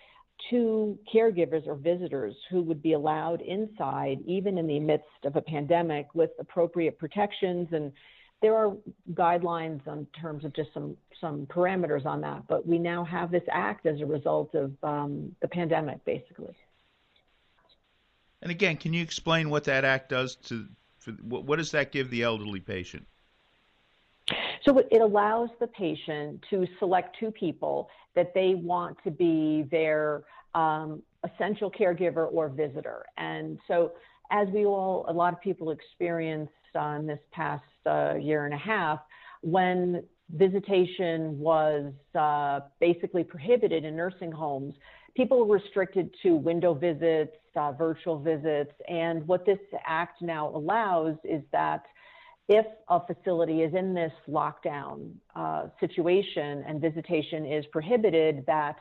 [0.48, 5.42] two caregivers or visitors who would be allowed inside, even in the midst of a
[5.42, 7.68] pandemic, with appropriate protections.
[7.72, 7.92] And
[8.40, 8.76] there are
[9.12, 12.46] guidelines in terms of just some some parameters on that.
[12.48, 16.56] But we now have this act as a result of um, the pandemic, basically.
[18.42, 20.66] And again, can you explain what that act does to?
[20.98, 23.06] For, what does that give the elderly patient?
[24.64, 30.22] So it allows the patient to select two people that they want to be their
[30.54, 33.04] um, essential caregiver or visitor.
[33.16, 33.92] And so,
[34.32, 38.58] as we all, a lot of people experienced on this past uh, year and a
[38.58, 39.00] half,
[39.42, 40.04] when
[40.36, 44.74] visitation was uh, basically prohibited in nursing homes,
[45.16, 48.72] people were restricted to window visits, uh, virtual visits.
[48.88, 51.84] And what this act now allows is that
[52.50, 58.74] if a facility is in this lockdown uh, situation and visitation is prohibited, that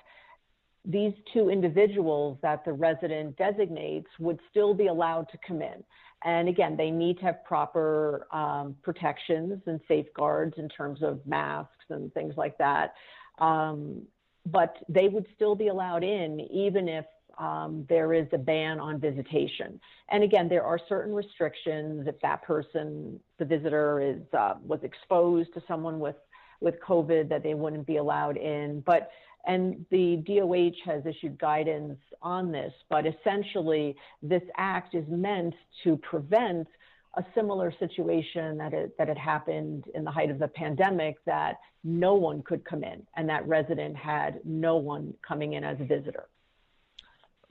[0.84, 5.84] these two individuals that the resident designates would still be allowed to come in.
[6.24, 11.86] And again, they need to have proper um, protections and safeguards in terms of masks
[11.90, 12.96] and things like that.
[13.38, 14.02] Um,
[14.48, 17.06] but they would still be allowed in even if
[17.40, 19.80] um, there is a ban on visitation.
[20.10, 25.54] And again, there are certain restrictions if that person, the visitor, is uh, was exposed
[25.54, 26.16] to someone with
[26.62, 28.84] with COVID, that they wouldn't be allowed in.
[28.86, 29.10] But
[29.46, 32.74] and the DOH has issued guidance on this.
[32.90, 35.54] But essentially, this act is meant
[35.86, 36.68] to prevent
[37.16, 41.56] a similar situation that it, that had happened in the height of the pandemic that
[41.84, 45.86] no one could come in and that resident had no one coming in as a
[45.86, 46.28] visitor.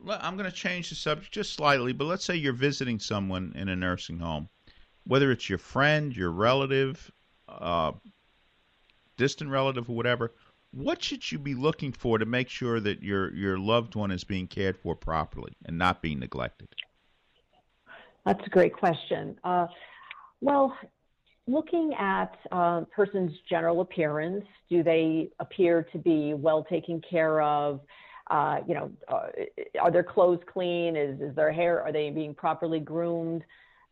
[0.06, 3.68] I'm going to change the subject just slightly, but let's say you're visiting someone in
[3.68, 4.48] a nursing home,
[5.04, 7.10] whether it's your friend, your relative,
[7.48, 7.92] uh,
[9.16, 10.32] distant relative, or whatever.
[10.70, 14.22] What should you be looking for to make sure that your your loved one is
[14.22, 16.68] being cared for properly and not being neglected?
[18.24, 19.38] That's a great question.
[19.42, 19.66] Uh,
[20.40, 20.76] well,
[21.46, 27.40] looking at a uh, person's general appearance, do they appear to be well taken care
[27.40, 27.80] of?
[28.30, 29.28] Uh, you know, uh,
[29.80, 30.96] are their clothes clean?
[30.96, 33.42] Is, is their hair, are they being properly groomed?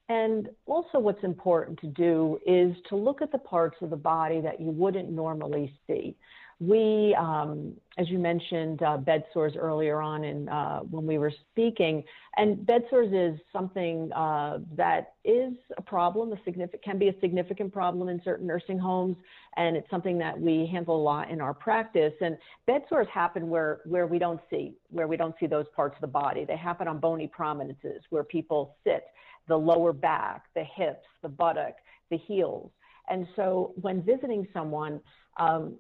[0.09, 4.41] And also, what's important to do is to look at the parts of the body
[4.41, 6.17] that you wouldn't normally see.
[6.59, 11.33] We, um, as you mentioned, uh, bed sores earlier on in, uh, when we were
[11.51, 12.03] speaking,
[12.39, 17.21] and bed sores is something uh, that is a problem, a significant, can be a
[17.21, 19.17] significant problem in certain nursing homes,
[19.59, 22.15] and it's something that we handle a lot in our practice.
[22.23, 25.95] And bed sores happen where, where we don't see, where we don't see those parts
[25.97, 26.47] of the body.
[26.47, 29.05] They happen on bony prominences where people sit,
[29.47, 31.75] the lower back, the hips, the buttock,
[32.11, 32.71] the heels.
[33.11, 35.01] And so when visiting someone,
[35.39, 35.75] um,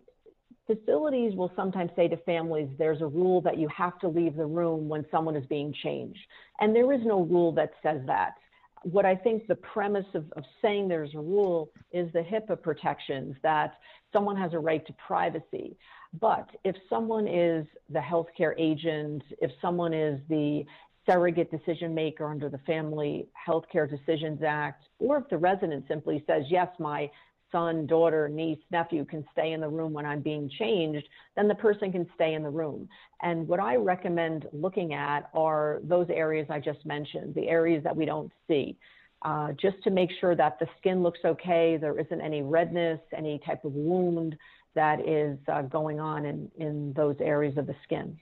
[0.66, 4.46] facilities will sometimes say to families, there's a rule that you have to leave the
[4.46, 6.18] room when someone is being changed.
[6.60, 8.34] And there is no rule that says that.
[8.82, 13.34] What I think the premise of, of saying there's a rule is the HIPAA protections
[13.42, 13.74] that
[14.12, 15.76] someone has a right to privacy.
[16.20, 20.64] But if someone is the healthcare agent, if someone is the
[21.08, 26.44] surrogate decision maker under the Family Healthcare Decisions Act, or if the resident simply says,
[26.48, 27.10] yes, my
[27.52, 31.54] son, daughter, niece, nephew can stay in the room when I'm being changed, then the
[31.54, 32.88] person can stay in the room.
[33.22, 37.96] And what I recommend looking at are those areas I just mentioned, the areas that
[37.96, 38.76] we don't see.
[39.22, 43.40] Uh, just to make sure that the skin looks okay, there isn't any redness, any
[43.44, 44.36] type of wound
[44.74, 48.16] that is uh, going on in, in those areas of the skin.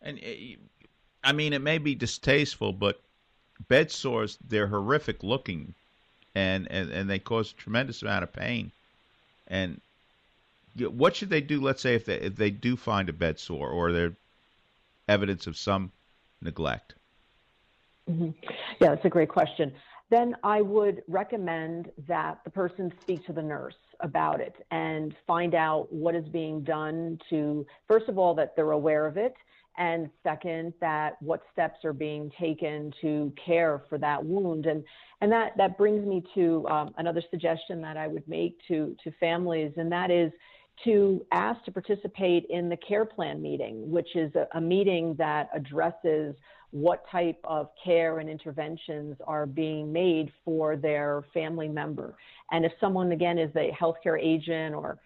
[0.00, 0.56] And eh,
[1.22, 3.02] I mean, it may be distasteful, but
[3.68, 5.74] bed sores, they're horrific looking
[6.34, 8.72] and, and, and they cause a tremendous amount of pain.
[9.48, 9.80] And
[10.78, 11.60] what should they do?
[11.60, 14.14] Let's say if they if they do find a bed sore or there's
[15.08, 15.90] evidence of some
[16.40, 16.94] neglect.
[18.08, 18.30] Mm-hmm.
[18.80, 19.72] Yeah, that's a great question.
[20.10, 25.54] then I would recommend that the person speak to the nurse about it and find
[25.54, 29.34] out what is being done to, first of all, that they're aware of it,
[29.80, 34.66] and second, that what steps are being taken to care for that wound.
[34.66, 34.84] And,
[35.22, 39.10] and that, that brings me to um, another suggestion that I would make to, to
[39.18, 40.30] families, and that is
[40.84, 45.48] to ask to participate in the care plan meeting, which is a, a meeting that
[45.54, 46.34] addresses
[46.72, 52.14] what type of care and interventions are being made for their family member.
[52.52, 54.98] And if someone, again, is a healthcare agent or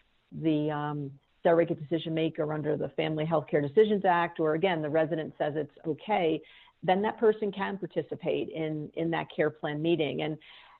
[0.43, 1.11] the um,
[1.45, 5.53] surrogate decision maker under the Family Health Care Decisions Act, or again, the resident says
[5.57, 6.43] it's okay,
[6.83, 10.23] then that person can participate in, in that care plan meeting.
[10.23, 10.37] And,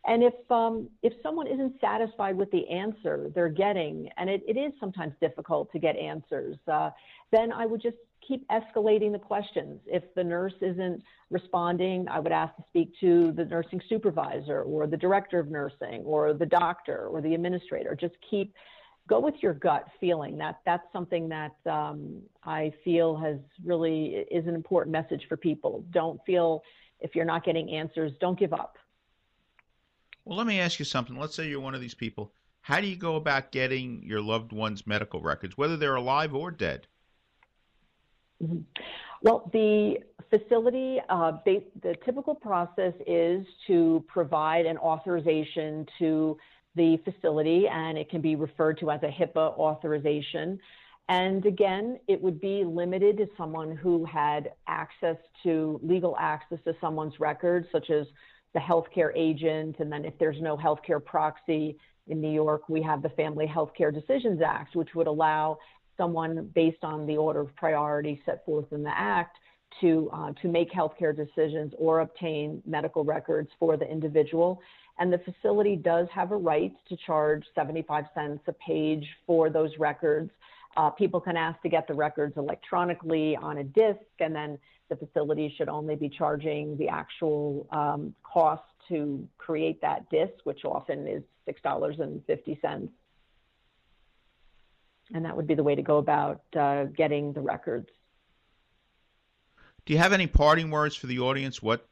[0.07, 4.57] and if, um, if someone isn't satisfied with the answer they're getting, and it, it
[4.57, 6.91] is sometimes difficult to get answers, uh,
[7.31, 7.97] then I would just
[8.27, 9.81] keep escalating the questions.
[9.87, 14.87] If the nurse isn't responding, I would ask to speak to the nursing supervisor or
[14.87, 17.95] the director of nursing or the doctor or the administrator.
[17.95, 18.55] Just keep
[19.09, 20.39] go with your gut feeling.
[20.39, 25.85] That that's something that um, I feel has really is an important message for people.
[25.91, 26.63] Don't feel
[27.01, 28.79] if you're not getting answers, don't give up.
[30.25, 31.19] Well, let me ask you something.
[31.19, 32.33] Let's say you're one of these people.
[32.63, 36.51] How do you go about getting your loved one's medical records, whether they're alive or
[36.51, 36.87] dead?
[38.43, 38.61] Mm-hmm.
[39.21, 39.99] Well, the
[40.31, 46.39] facility, uh, the typical process is to provide an authorization to
[46.77, 50.59] the facility, and it can be referred to as a HIPAA authorization.
[51.09, 56.75] And again, it would be limited to someone who had access to legal access to
[56.81, 58.07] someone's records, such as
[58.55, 59.77] the healthcare agent.
[59.81, 63.93] And then if there's no healthcare proxy in New York, we have the Family Healthcare
[63.93, 65.59] Decisions Act, which would allow
[65.97, 69.39] someone based on the order of priority set forth in the Act
[69.81, 74.61] to, uh, to make healthcare decisions or obtain medical records for the individual.
[74.99, 79.71] And the facility does have a right to charge 75 cents a page for those
[79.79, 80.31] records.
[80.77, 84.59] Uh, people can ask to get the records electronically on a disk, and then
[84.89, 90.65] the facility should only be charging the actual um, cost to create that disk, which
[90.65, 92.89] often is $6.50
[95.13, 97.89] and that would be the way to go about uh, getting the records.
[99.87, 101.63] Do you have any parting words for the audience?
[101.63, 101.87] What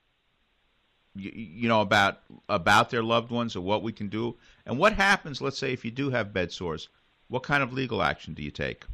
[1.14, 4.94] you, you, know about about their loved ones, or what we can do, and what
[4.94, 5.40] happens?
[5.40, 6.88] Let's say if you do have bed sores,
[7.28, 8.84] what kind of legal action do you take?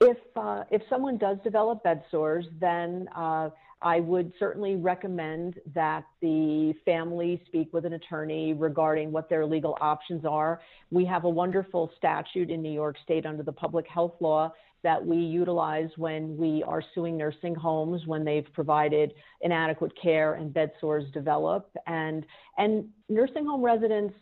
[0.00, 3.50] If uh, if someone does develop bed sores, then uh,
[3.82, 9.76] I would certainly recommend that the family speak with an attorney regarding what their legal
[9.80, 10.60] options are.
[10.90, 14.52] We have a wonderful statute in New York State under the public health law
[14.82, 20.52] that we utilize when we are suing nursing homes when they've provided inadequate care and
[20.52, 21.70] bed sores develop.
[21.86, 22.24] And,
[22.58, 24.14] and nursing home residents,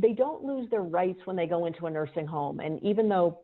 [0.00, 2.60] they don't lose their rights when they go into a nursing home.
[2.60, 3.40] And even though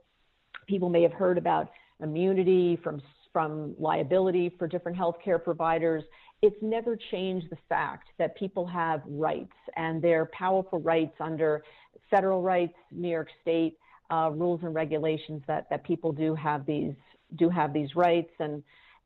[0.66, 3.00] people may have heard about immunity from
[3.32, 6.04] from liability for different healthcare providers,
[6.40, 11.64] it's never changed the fact that people have rights and they're powerful rights under
[12.10, 13.76] federal rights, New York State
[14.10, 16.94] uh, rules and regulations that, that people do have these
[17.36, 18.62] do have these rights and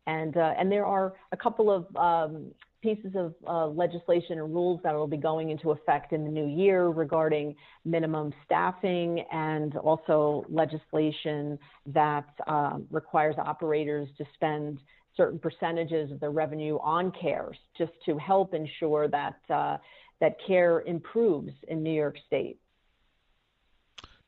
[0.06, 4.80] and uh, and there are a couple of um, pieces of uh, legislation and rules
[4.84, 10.44] that will be going into effect in the new year regarding minimum staffing and also
[10.48, 14.78] legislation that um, requires operators to spend
[15.16, 19.76] certain percentages of their revenue on care just to help ensure that uh,
[20.20, 22.58] that care improves in New York State.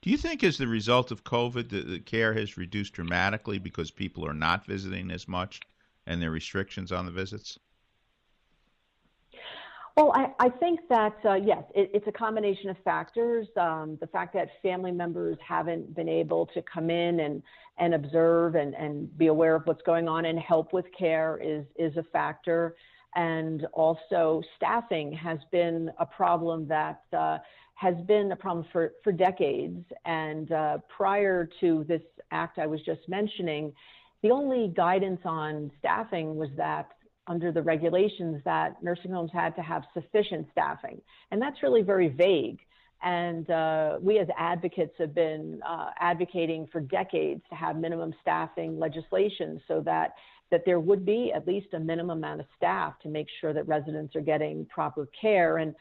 [0.02, 3.90] Do you think, as the result of COVID, the, the care has reduced dramatically because
[3.90, 5.60] people are not visiting as much
[6.06, 7.58] and there are restrictions on the visits?
[9.96, 13.48] Well, I, I think that, uh, yes, it, it's a combination of factors.
[13.58, 17.42] Um, the fact that family members haven't been able to come in and,
[17.76, 21.66] and observe and, and be aware of what's going on and help with care is,
[21.76, 22.76] is a factor.
[23.16, 27.38] And also, staffing has been a problem that uh,
[27.80, 29.82] has been a problem for, for decades.
[30.04, 33.72] And uh, prior to this act I was just mentioning,
[34.22, 36.90] the only guidance on staffing was that
[37.26, 41.00] under the regulations that nursing homes had to have sufficient staffing.
[41.30, 42.58] And that's really very vague.
[43.02, 48.78] And uh, we as advocates have been uh, advocating for decades to have minimum staffing
[48.78, 50.16] legislation so that,
[50.50, 53.66] that there would be at least a minimum amount of staff to make sure that
[53.66, 55.56] residents are getting proper care.
[55.56, 55.74] And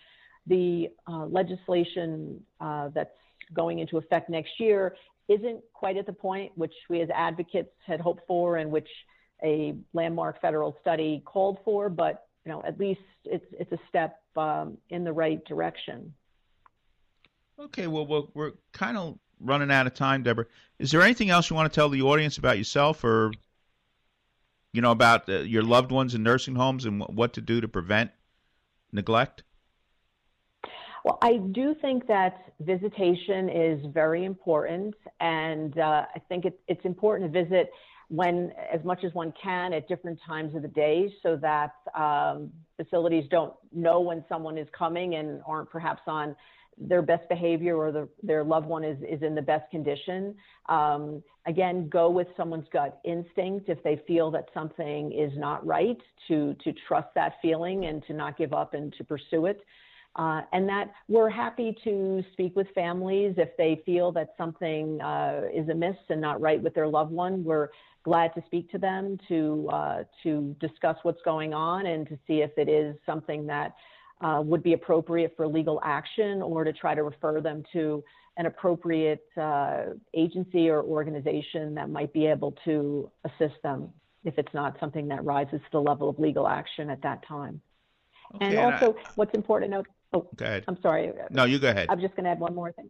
[0.49, 3.09] the uh, legislation uh, that's
[3.53, 4.95] going into effect next year
[5.27, 8.89] isn't quite at the point which we as advocates had hoped for and which
[9.43, 14.19] a landmark federal study called for, but you know, at least it's it's a step
[14.35, 16.13] um, in the right direction.
[17.59, 20.45] Okay, well, we're, kind of running out of time, Deborah.
[20.79, 23.31] Is there anything else you want to tell the audience about yourself, or
[24.73, 27.67] you know, about uh, your loved ones in nursing homes and what to do to
[27.67, 28.11] prevent
[28.91, 29.43] neglect?
[31.05, 36.83] Well, I do think that visitation is very important, and uh, I think it, it's
[36.83, 37.71] important to visit
[38.09, 42.51] when, as much as one can, at different times of the day, so that um,
[42.75, 46.35] facilities don't know when someone is coming and aren't perhaps on
[46.77, 50.33] their best behavior or the, their loved one is, is in the best condition.
[50.69, 55.97] Um, again, go with someone's gut instinct if they feel that something is not right,
[56.29, 59.61] to, to trust that feeling and to not give up and to pursue it.
[60.15, 65.43] Uh, and that we're happy to speak with families if they feel that something uh,
[65.53, 67.43] is amiss and not right with their loved one.
[67.43, 67.69] We're
[68.03, 72.41] glad to speak to them to uh, to discuss what's going on and to see
[72.41, 73.75] if it is something that
[74.21, 78.03] uh, would be appropriate for legal action or to try to refer them to
[78.37, 79.83] an appropriate uh,
[80.13, 83.89] agency or organization that might be able to assist them
[84.23, 87.61] if it's not something that rises to the level of legal action at that time.
[88.35, 89.09] Okay, and also, I...
[89.15, 89.87] what's important to note.
[90.13, 90.65] Oh, go ahead.
[90.67, 91.11] I'm sorry.
[91.29, 91.87] No, you go ahead.
[91.89, 92.89] I'm just going to add one more thing.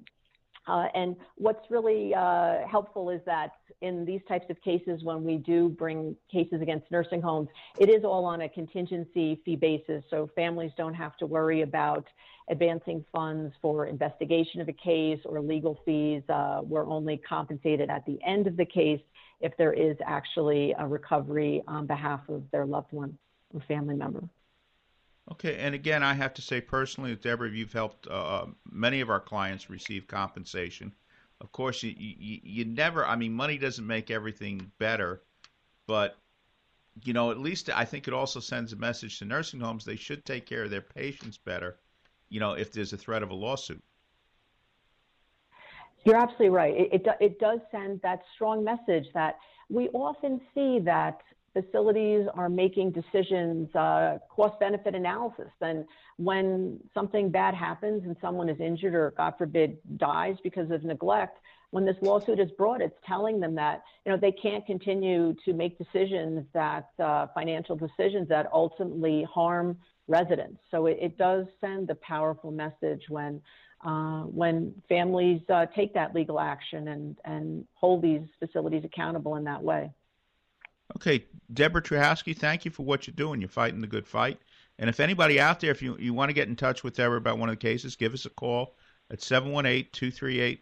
[0.68, 5.38] Uh, and what's really uh, helpful is that in these types of cases, when we
[5.38, 7.50] do bring cases against nursing homes,
[7.80, 10.04] it is all on a contingency fee basis.
[10.10, 12.06] So families don't have to worry about
[12.50, 16.22] advancing funds for investigation of a case or legal fees.
[16.30, 19.02] Uh, we're only compensated at the end of the case
[19.42, 23.18] if there is actually a recovery on behalf of their loved one
[23.54, 24.22] or family member.
[25.32, 29.20] Okay, and again, I have to say personally, Deborah, you've helped uh, many of our
[29.20, 30.94] clients receive compensation.
[31.40, 33.06] Of course, you, you you never.
[33.06, 35.22] I mean, money doesn't make everything better,
[35.88, 36.18] but
[37.04, 39.96] you know, at least I think it also sends a message to nursing homes they
[39.96, 41.78] should take care of their patients better.
[42.30, 43.82] You know, if there's a threat of a lawsuit.
[46.06, 46.74] You're absolutely right.
[46.76, 49.38] It, it, it does send that strong message that
[49.70, 51.22] we often see that
[51.54, 55.52] facilities are making decisions, uh, cost benefit analysis.
[55.62, 55.86] And
[56.18, 61.40] when something bad happens and someone is injured or, God forbid, dies because of neglect,
[61.72, 65.54] when this lawsuit is brought, it's telling them that you know they can't continue to
[65.54, 69.78] make decisions that uh, financial decisions that ultimately harm
[70.08, 70.60] residents.
[70.72, 73.42] So it, it does send a powerful message when
[73.86, 79.44] uh, when families uh, take that legal action and and hold these facilities accountable in
[79.44, 79.92] that way.
[80.96, 83.40] Okay, Deborah Truhowsky, thank you for what you're doing.
[83.40, 84.40] You're fighting the good fight.
[84.80, 87.18] And if anybody out there, if you, you want to get in touch with Deborah
[87.18, 88.76] about one of the cases, give us a call
[89.12, 90.62] at 718-238-6500,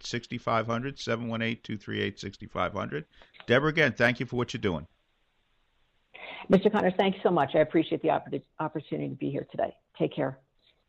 [1.63, 3.05] 718-238-6500.
[3.45, 4.87] Deborah, again, thank you for what you're doing.
[6.51, 6.71] Mr.
[6.71, 7.51] Connors, thanks so much.
[7.55, 8.21] I appreciate the
[8.59, 9.75] opportunity to be here today.
[9.99, 10.39] Take care.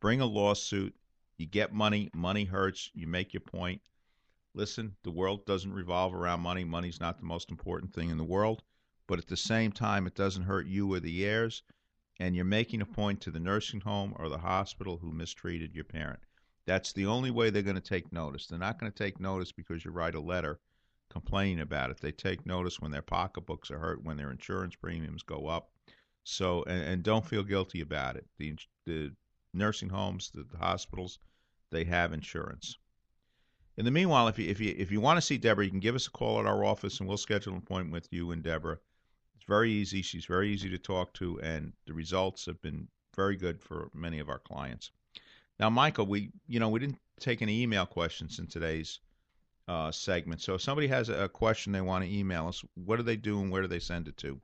[0.01, 0.93] Bring a lawsuit.
[1.37, 2.09] You get money.
[2.13, 2.89] Money hurts.
[2.93, 3.81] You make your point.
[4.53, 6.63] Listen, the world doesn't revolve around money.
[6.63, 8.61] Money's not the most important thing in the world.
[9.07, 11.63] But at the same time, it doesn't hurt you or the heirs.
[12.19, 15.83] And you're making a point to the nursing home or the hospital who mistreated your
[15.83, 16.19] parent.
[16.65, 18.47] That's the only way they're going to take notice.
[18.47, 20.59] They're not going to take notice because you write a letter
[21.09, 21.99] complaining about it.
[21.99, 25.69] They take notice when their pocketbooks are hurt, when their insurance premiums go up.
[26.23, 28.25] So, and, and don't feel guilty about it.
[28.37, 28.55] The,
[28.85, 29.13] the
[29.53, 31.19] nursing homes, the, the hospitals,
[31.71, 32.77] they have insurance.
[33.77, 35.79] In the meanwhile, if you if you if you want to see Deborah, you can
[35.79, 38.43] give us a call at our office, and we'll schedule an appointment with you and
[38.43, 38.77] Deborah.
[39.35, 40.01] It's very easy.
[40.01, 44.19] She's very easy to talk to, and the results have been very good for many
[44.19, 44.91] of our clients.
[45.59, 48.99] Now, Michael, we you know we didn't take any email questions in today's
[49.67, 50.41] uh, segment.
[50.41, 53.41] So if somebody has a question they want to email us, what do they do
[53.41, 54.39] and where do they send it to?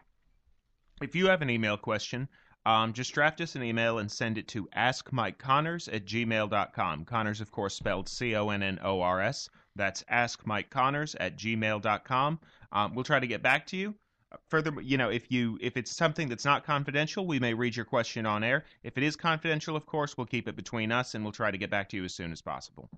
[1.01, 2.27] If you have an email question,
[2.65, 7.05] um, just draft us an email and send it to askmikeconnors at gmail.com.
[7.05, 9.49] Connors, of course, spelled C O N N O R S.
[9.75, 12.39] That's askmikeconnors at gmail.com.
[12.71, 13.95] Um, we'll try to get back to you.
[14.49, 17.85] Further, you know, if you if it's something that's not confidential, we may read your
[17.85, 18.65] question on air.
[18.83, 21.57] If it is confidential, of course, we'll keep it between us and we'll try to
[21.57, 22.89] get back to you as soon as possible.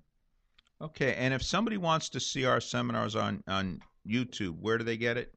[0.82, 4.96] Okay, and if somebody wants to see our seminars on on YouTube, where do they
[4.98, 5.32] get it?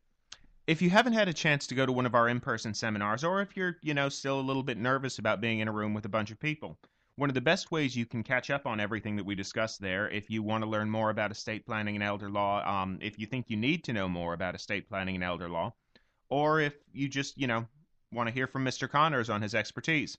[0.67, 3.39] If you haven't had a chance to go to one of our in-person seminars or
[3.39, 6.05] if you're, you know, still a little bit nervous about being in a room with
[6.05, 6.79] a bunch of people,
[7.17, 10.09] one of the best ways you can catch up on everything that we discussed there,
[10.09, 13.27] if you want to learn more about estate planning and elder law, um, if you
[13.27, 15.71] think you need to know more about estate planning and elder law,
[16.29, 17.67] or if you just, you know,
[18.11, 18.89] want to hear from Mr.
[18.89, 20.17] Connors on his expertise,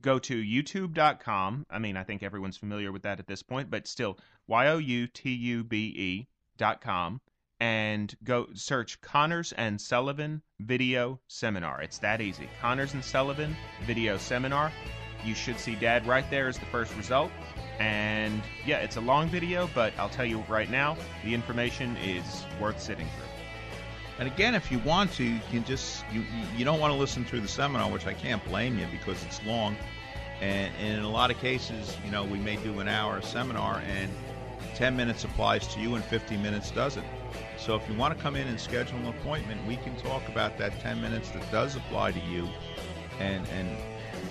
[0.00, 1.66] go to youtube.com.
[1.70, 4.78] I mean, I think everyone's familiar with that at this point, but still, Y O
[4.78, 7.20] U T U B E dot com
[7.60, 11.82] and go search Connors and Sullivan Video Seminar.
[11.82, 12.48] It's that easy.
[12.60, 13.56] Connors and Sullivan
[13.86, 14.72] Video Seminar.
[15.24, 17.32] You should see Dad right there as the first result.
[17.80, 22.44] And yeah, it's a long video, but I'll tell you right now, the information is
[22.60, 23.24] worth sitting through.
[24.18, 26.24] And again, if you want to, you can just you
[26.56, 29.40] you don't want to listen through the seminar, which I can't blame you because it's
[29.44, 29.76] long,
[30.40, 33.80] and, and in a lot of cases, you know, we may do an hour seminar
[33.86, 34.10] and
[34.74, 37.06] 10 minutes applies to you and 15 minutes doesn't.
[37.58, 40.56] So if you want to come in and schedule an appointment, we can talk about
[40.58, 42.48] that 10 minutes that does apply to you
[43.18, 43.76] and, and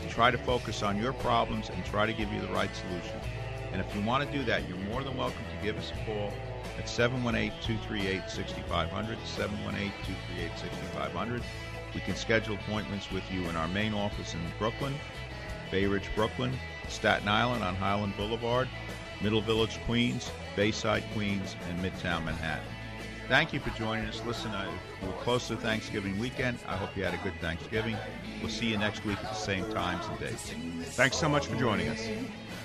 [0.10, 3.20] try to focus on your problems and try to give you the right solution.
[3.74, 6.06] And if you want to do that, you're more than welcome to give us a
[6.06, 6.32] call
[6.78, 9.18] at 718-238-6500,
[11.04, 11.44] 718-238-6500.
[11.94, 14.96] We can schedule appointments with you in our main office in Brooklyn,
[15.70, 16.58] Bay Ridge, Brooklyn,
[16.88, 18.70] Staten Island on Highland Boulevard,
[19.22, 22.77] Middle Village, Queens, Bayside, Queens, and Midtown Manhattan.
[23.28, 24.22] Thank you for joining us.
[24.26, 24.72] Listen, uh,
[25.04, 26.60] we're close to Thanksgiving weekend.
[26.66, 27.98] I hope you had a good Thanksgiving.
[28.40, 30.54] We'll see you next week at the same times and dates.
[30.96, 32.08] Thanks so much for joining us.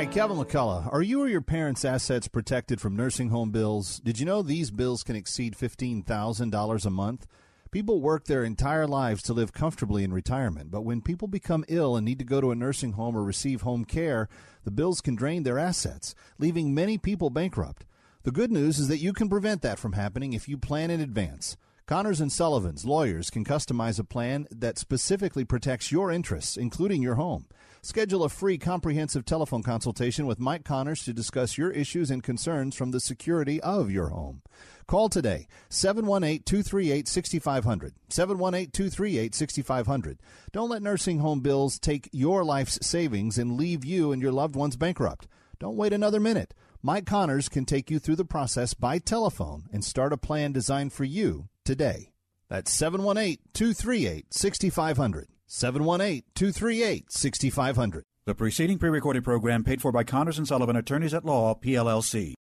[0.00, 0.90] Hi, Kevin McCullough.
[0.90, 3.98] Are you or your parents' assets protected from nursing home bills?
[3.98, 7.26] Did you know these bills can exceed $15,000 a month?
[7.70, 11.96] People work their entire lives to live comfortably in retirement, but when people become ill
[11.96, 14.30] and need to go to a nursing home or receive home care,
[14.64, 17.84] the bills can drain their assets, leaving many people bankrupt.
[18.22, 21.02] The good news is that you can prevent that from happening if you plan in
[21.02, 21.58] advance.
[21.84, 27.16] Connors and Sullivan's lawyers can customize a plan that specifically protects your interests, including your
[27.16, 27.44] home.
[27.82, 32.74] Schedule a free comprehensive telephone consultation with Mike Connors to discuss your issues and concerns
[32.76, 34.42] from the security of your home.
[34.86, 37.94] Call today 718 238 6500.
[38.10, 40.18] 718 238 6500.
[40.52, 44.56] Don't let nursing home bills take your life's savings and leave you and your loved
[44.56, 45.26] ones bankrupt.
[45.58, 46.52] Don't wait another minute.
[46.82, 50.92] Mike Connors can take you through the process by telephone and start a plan designed
[50.92, 52.12] for you today.
[52.50, 55.28] That's 718 238 6500.
[55.52, 58.04] 718 238 6500.
[58.24, 62.34] The preceding pre recorded program paid for by Connors and Sullivan Attorneys at Law, PLLC.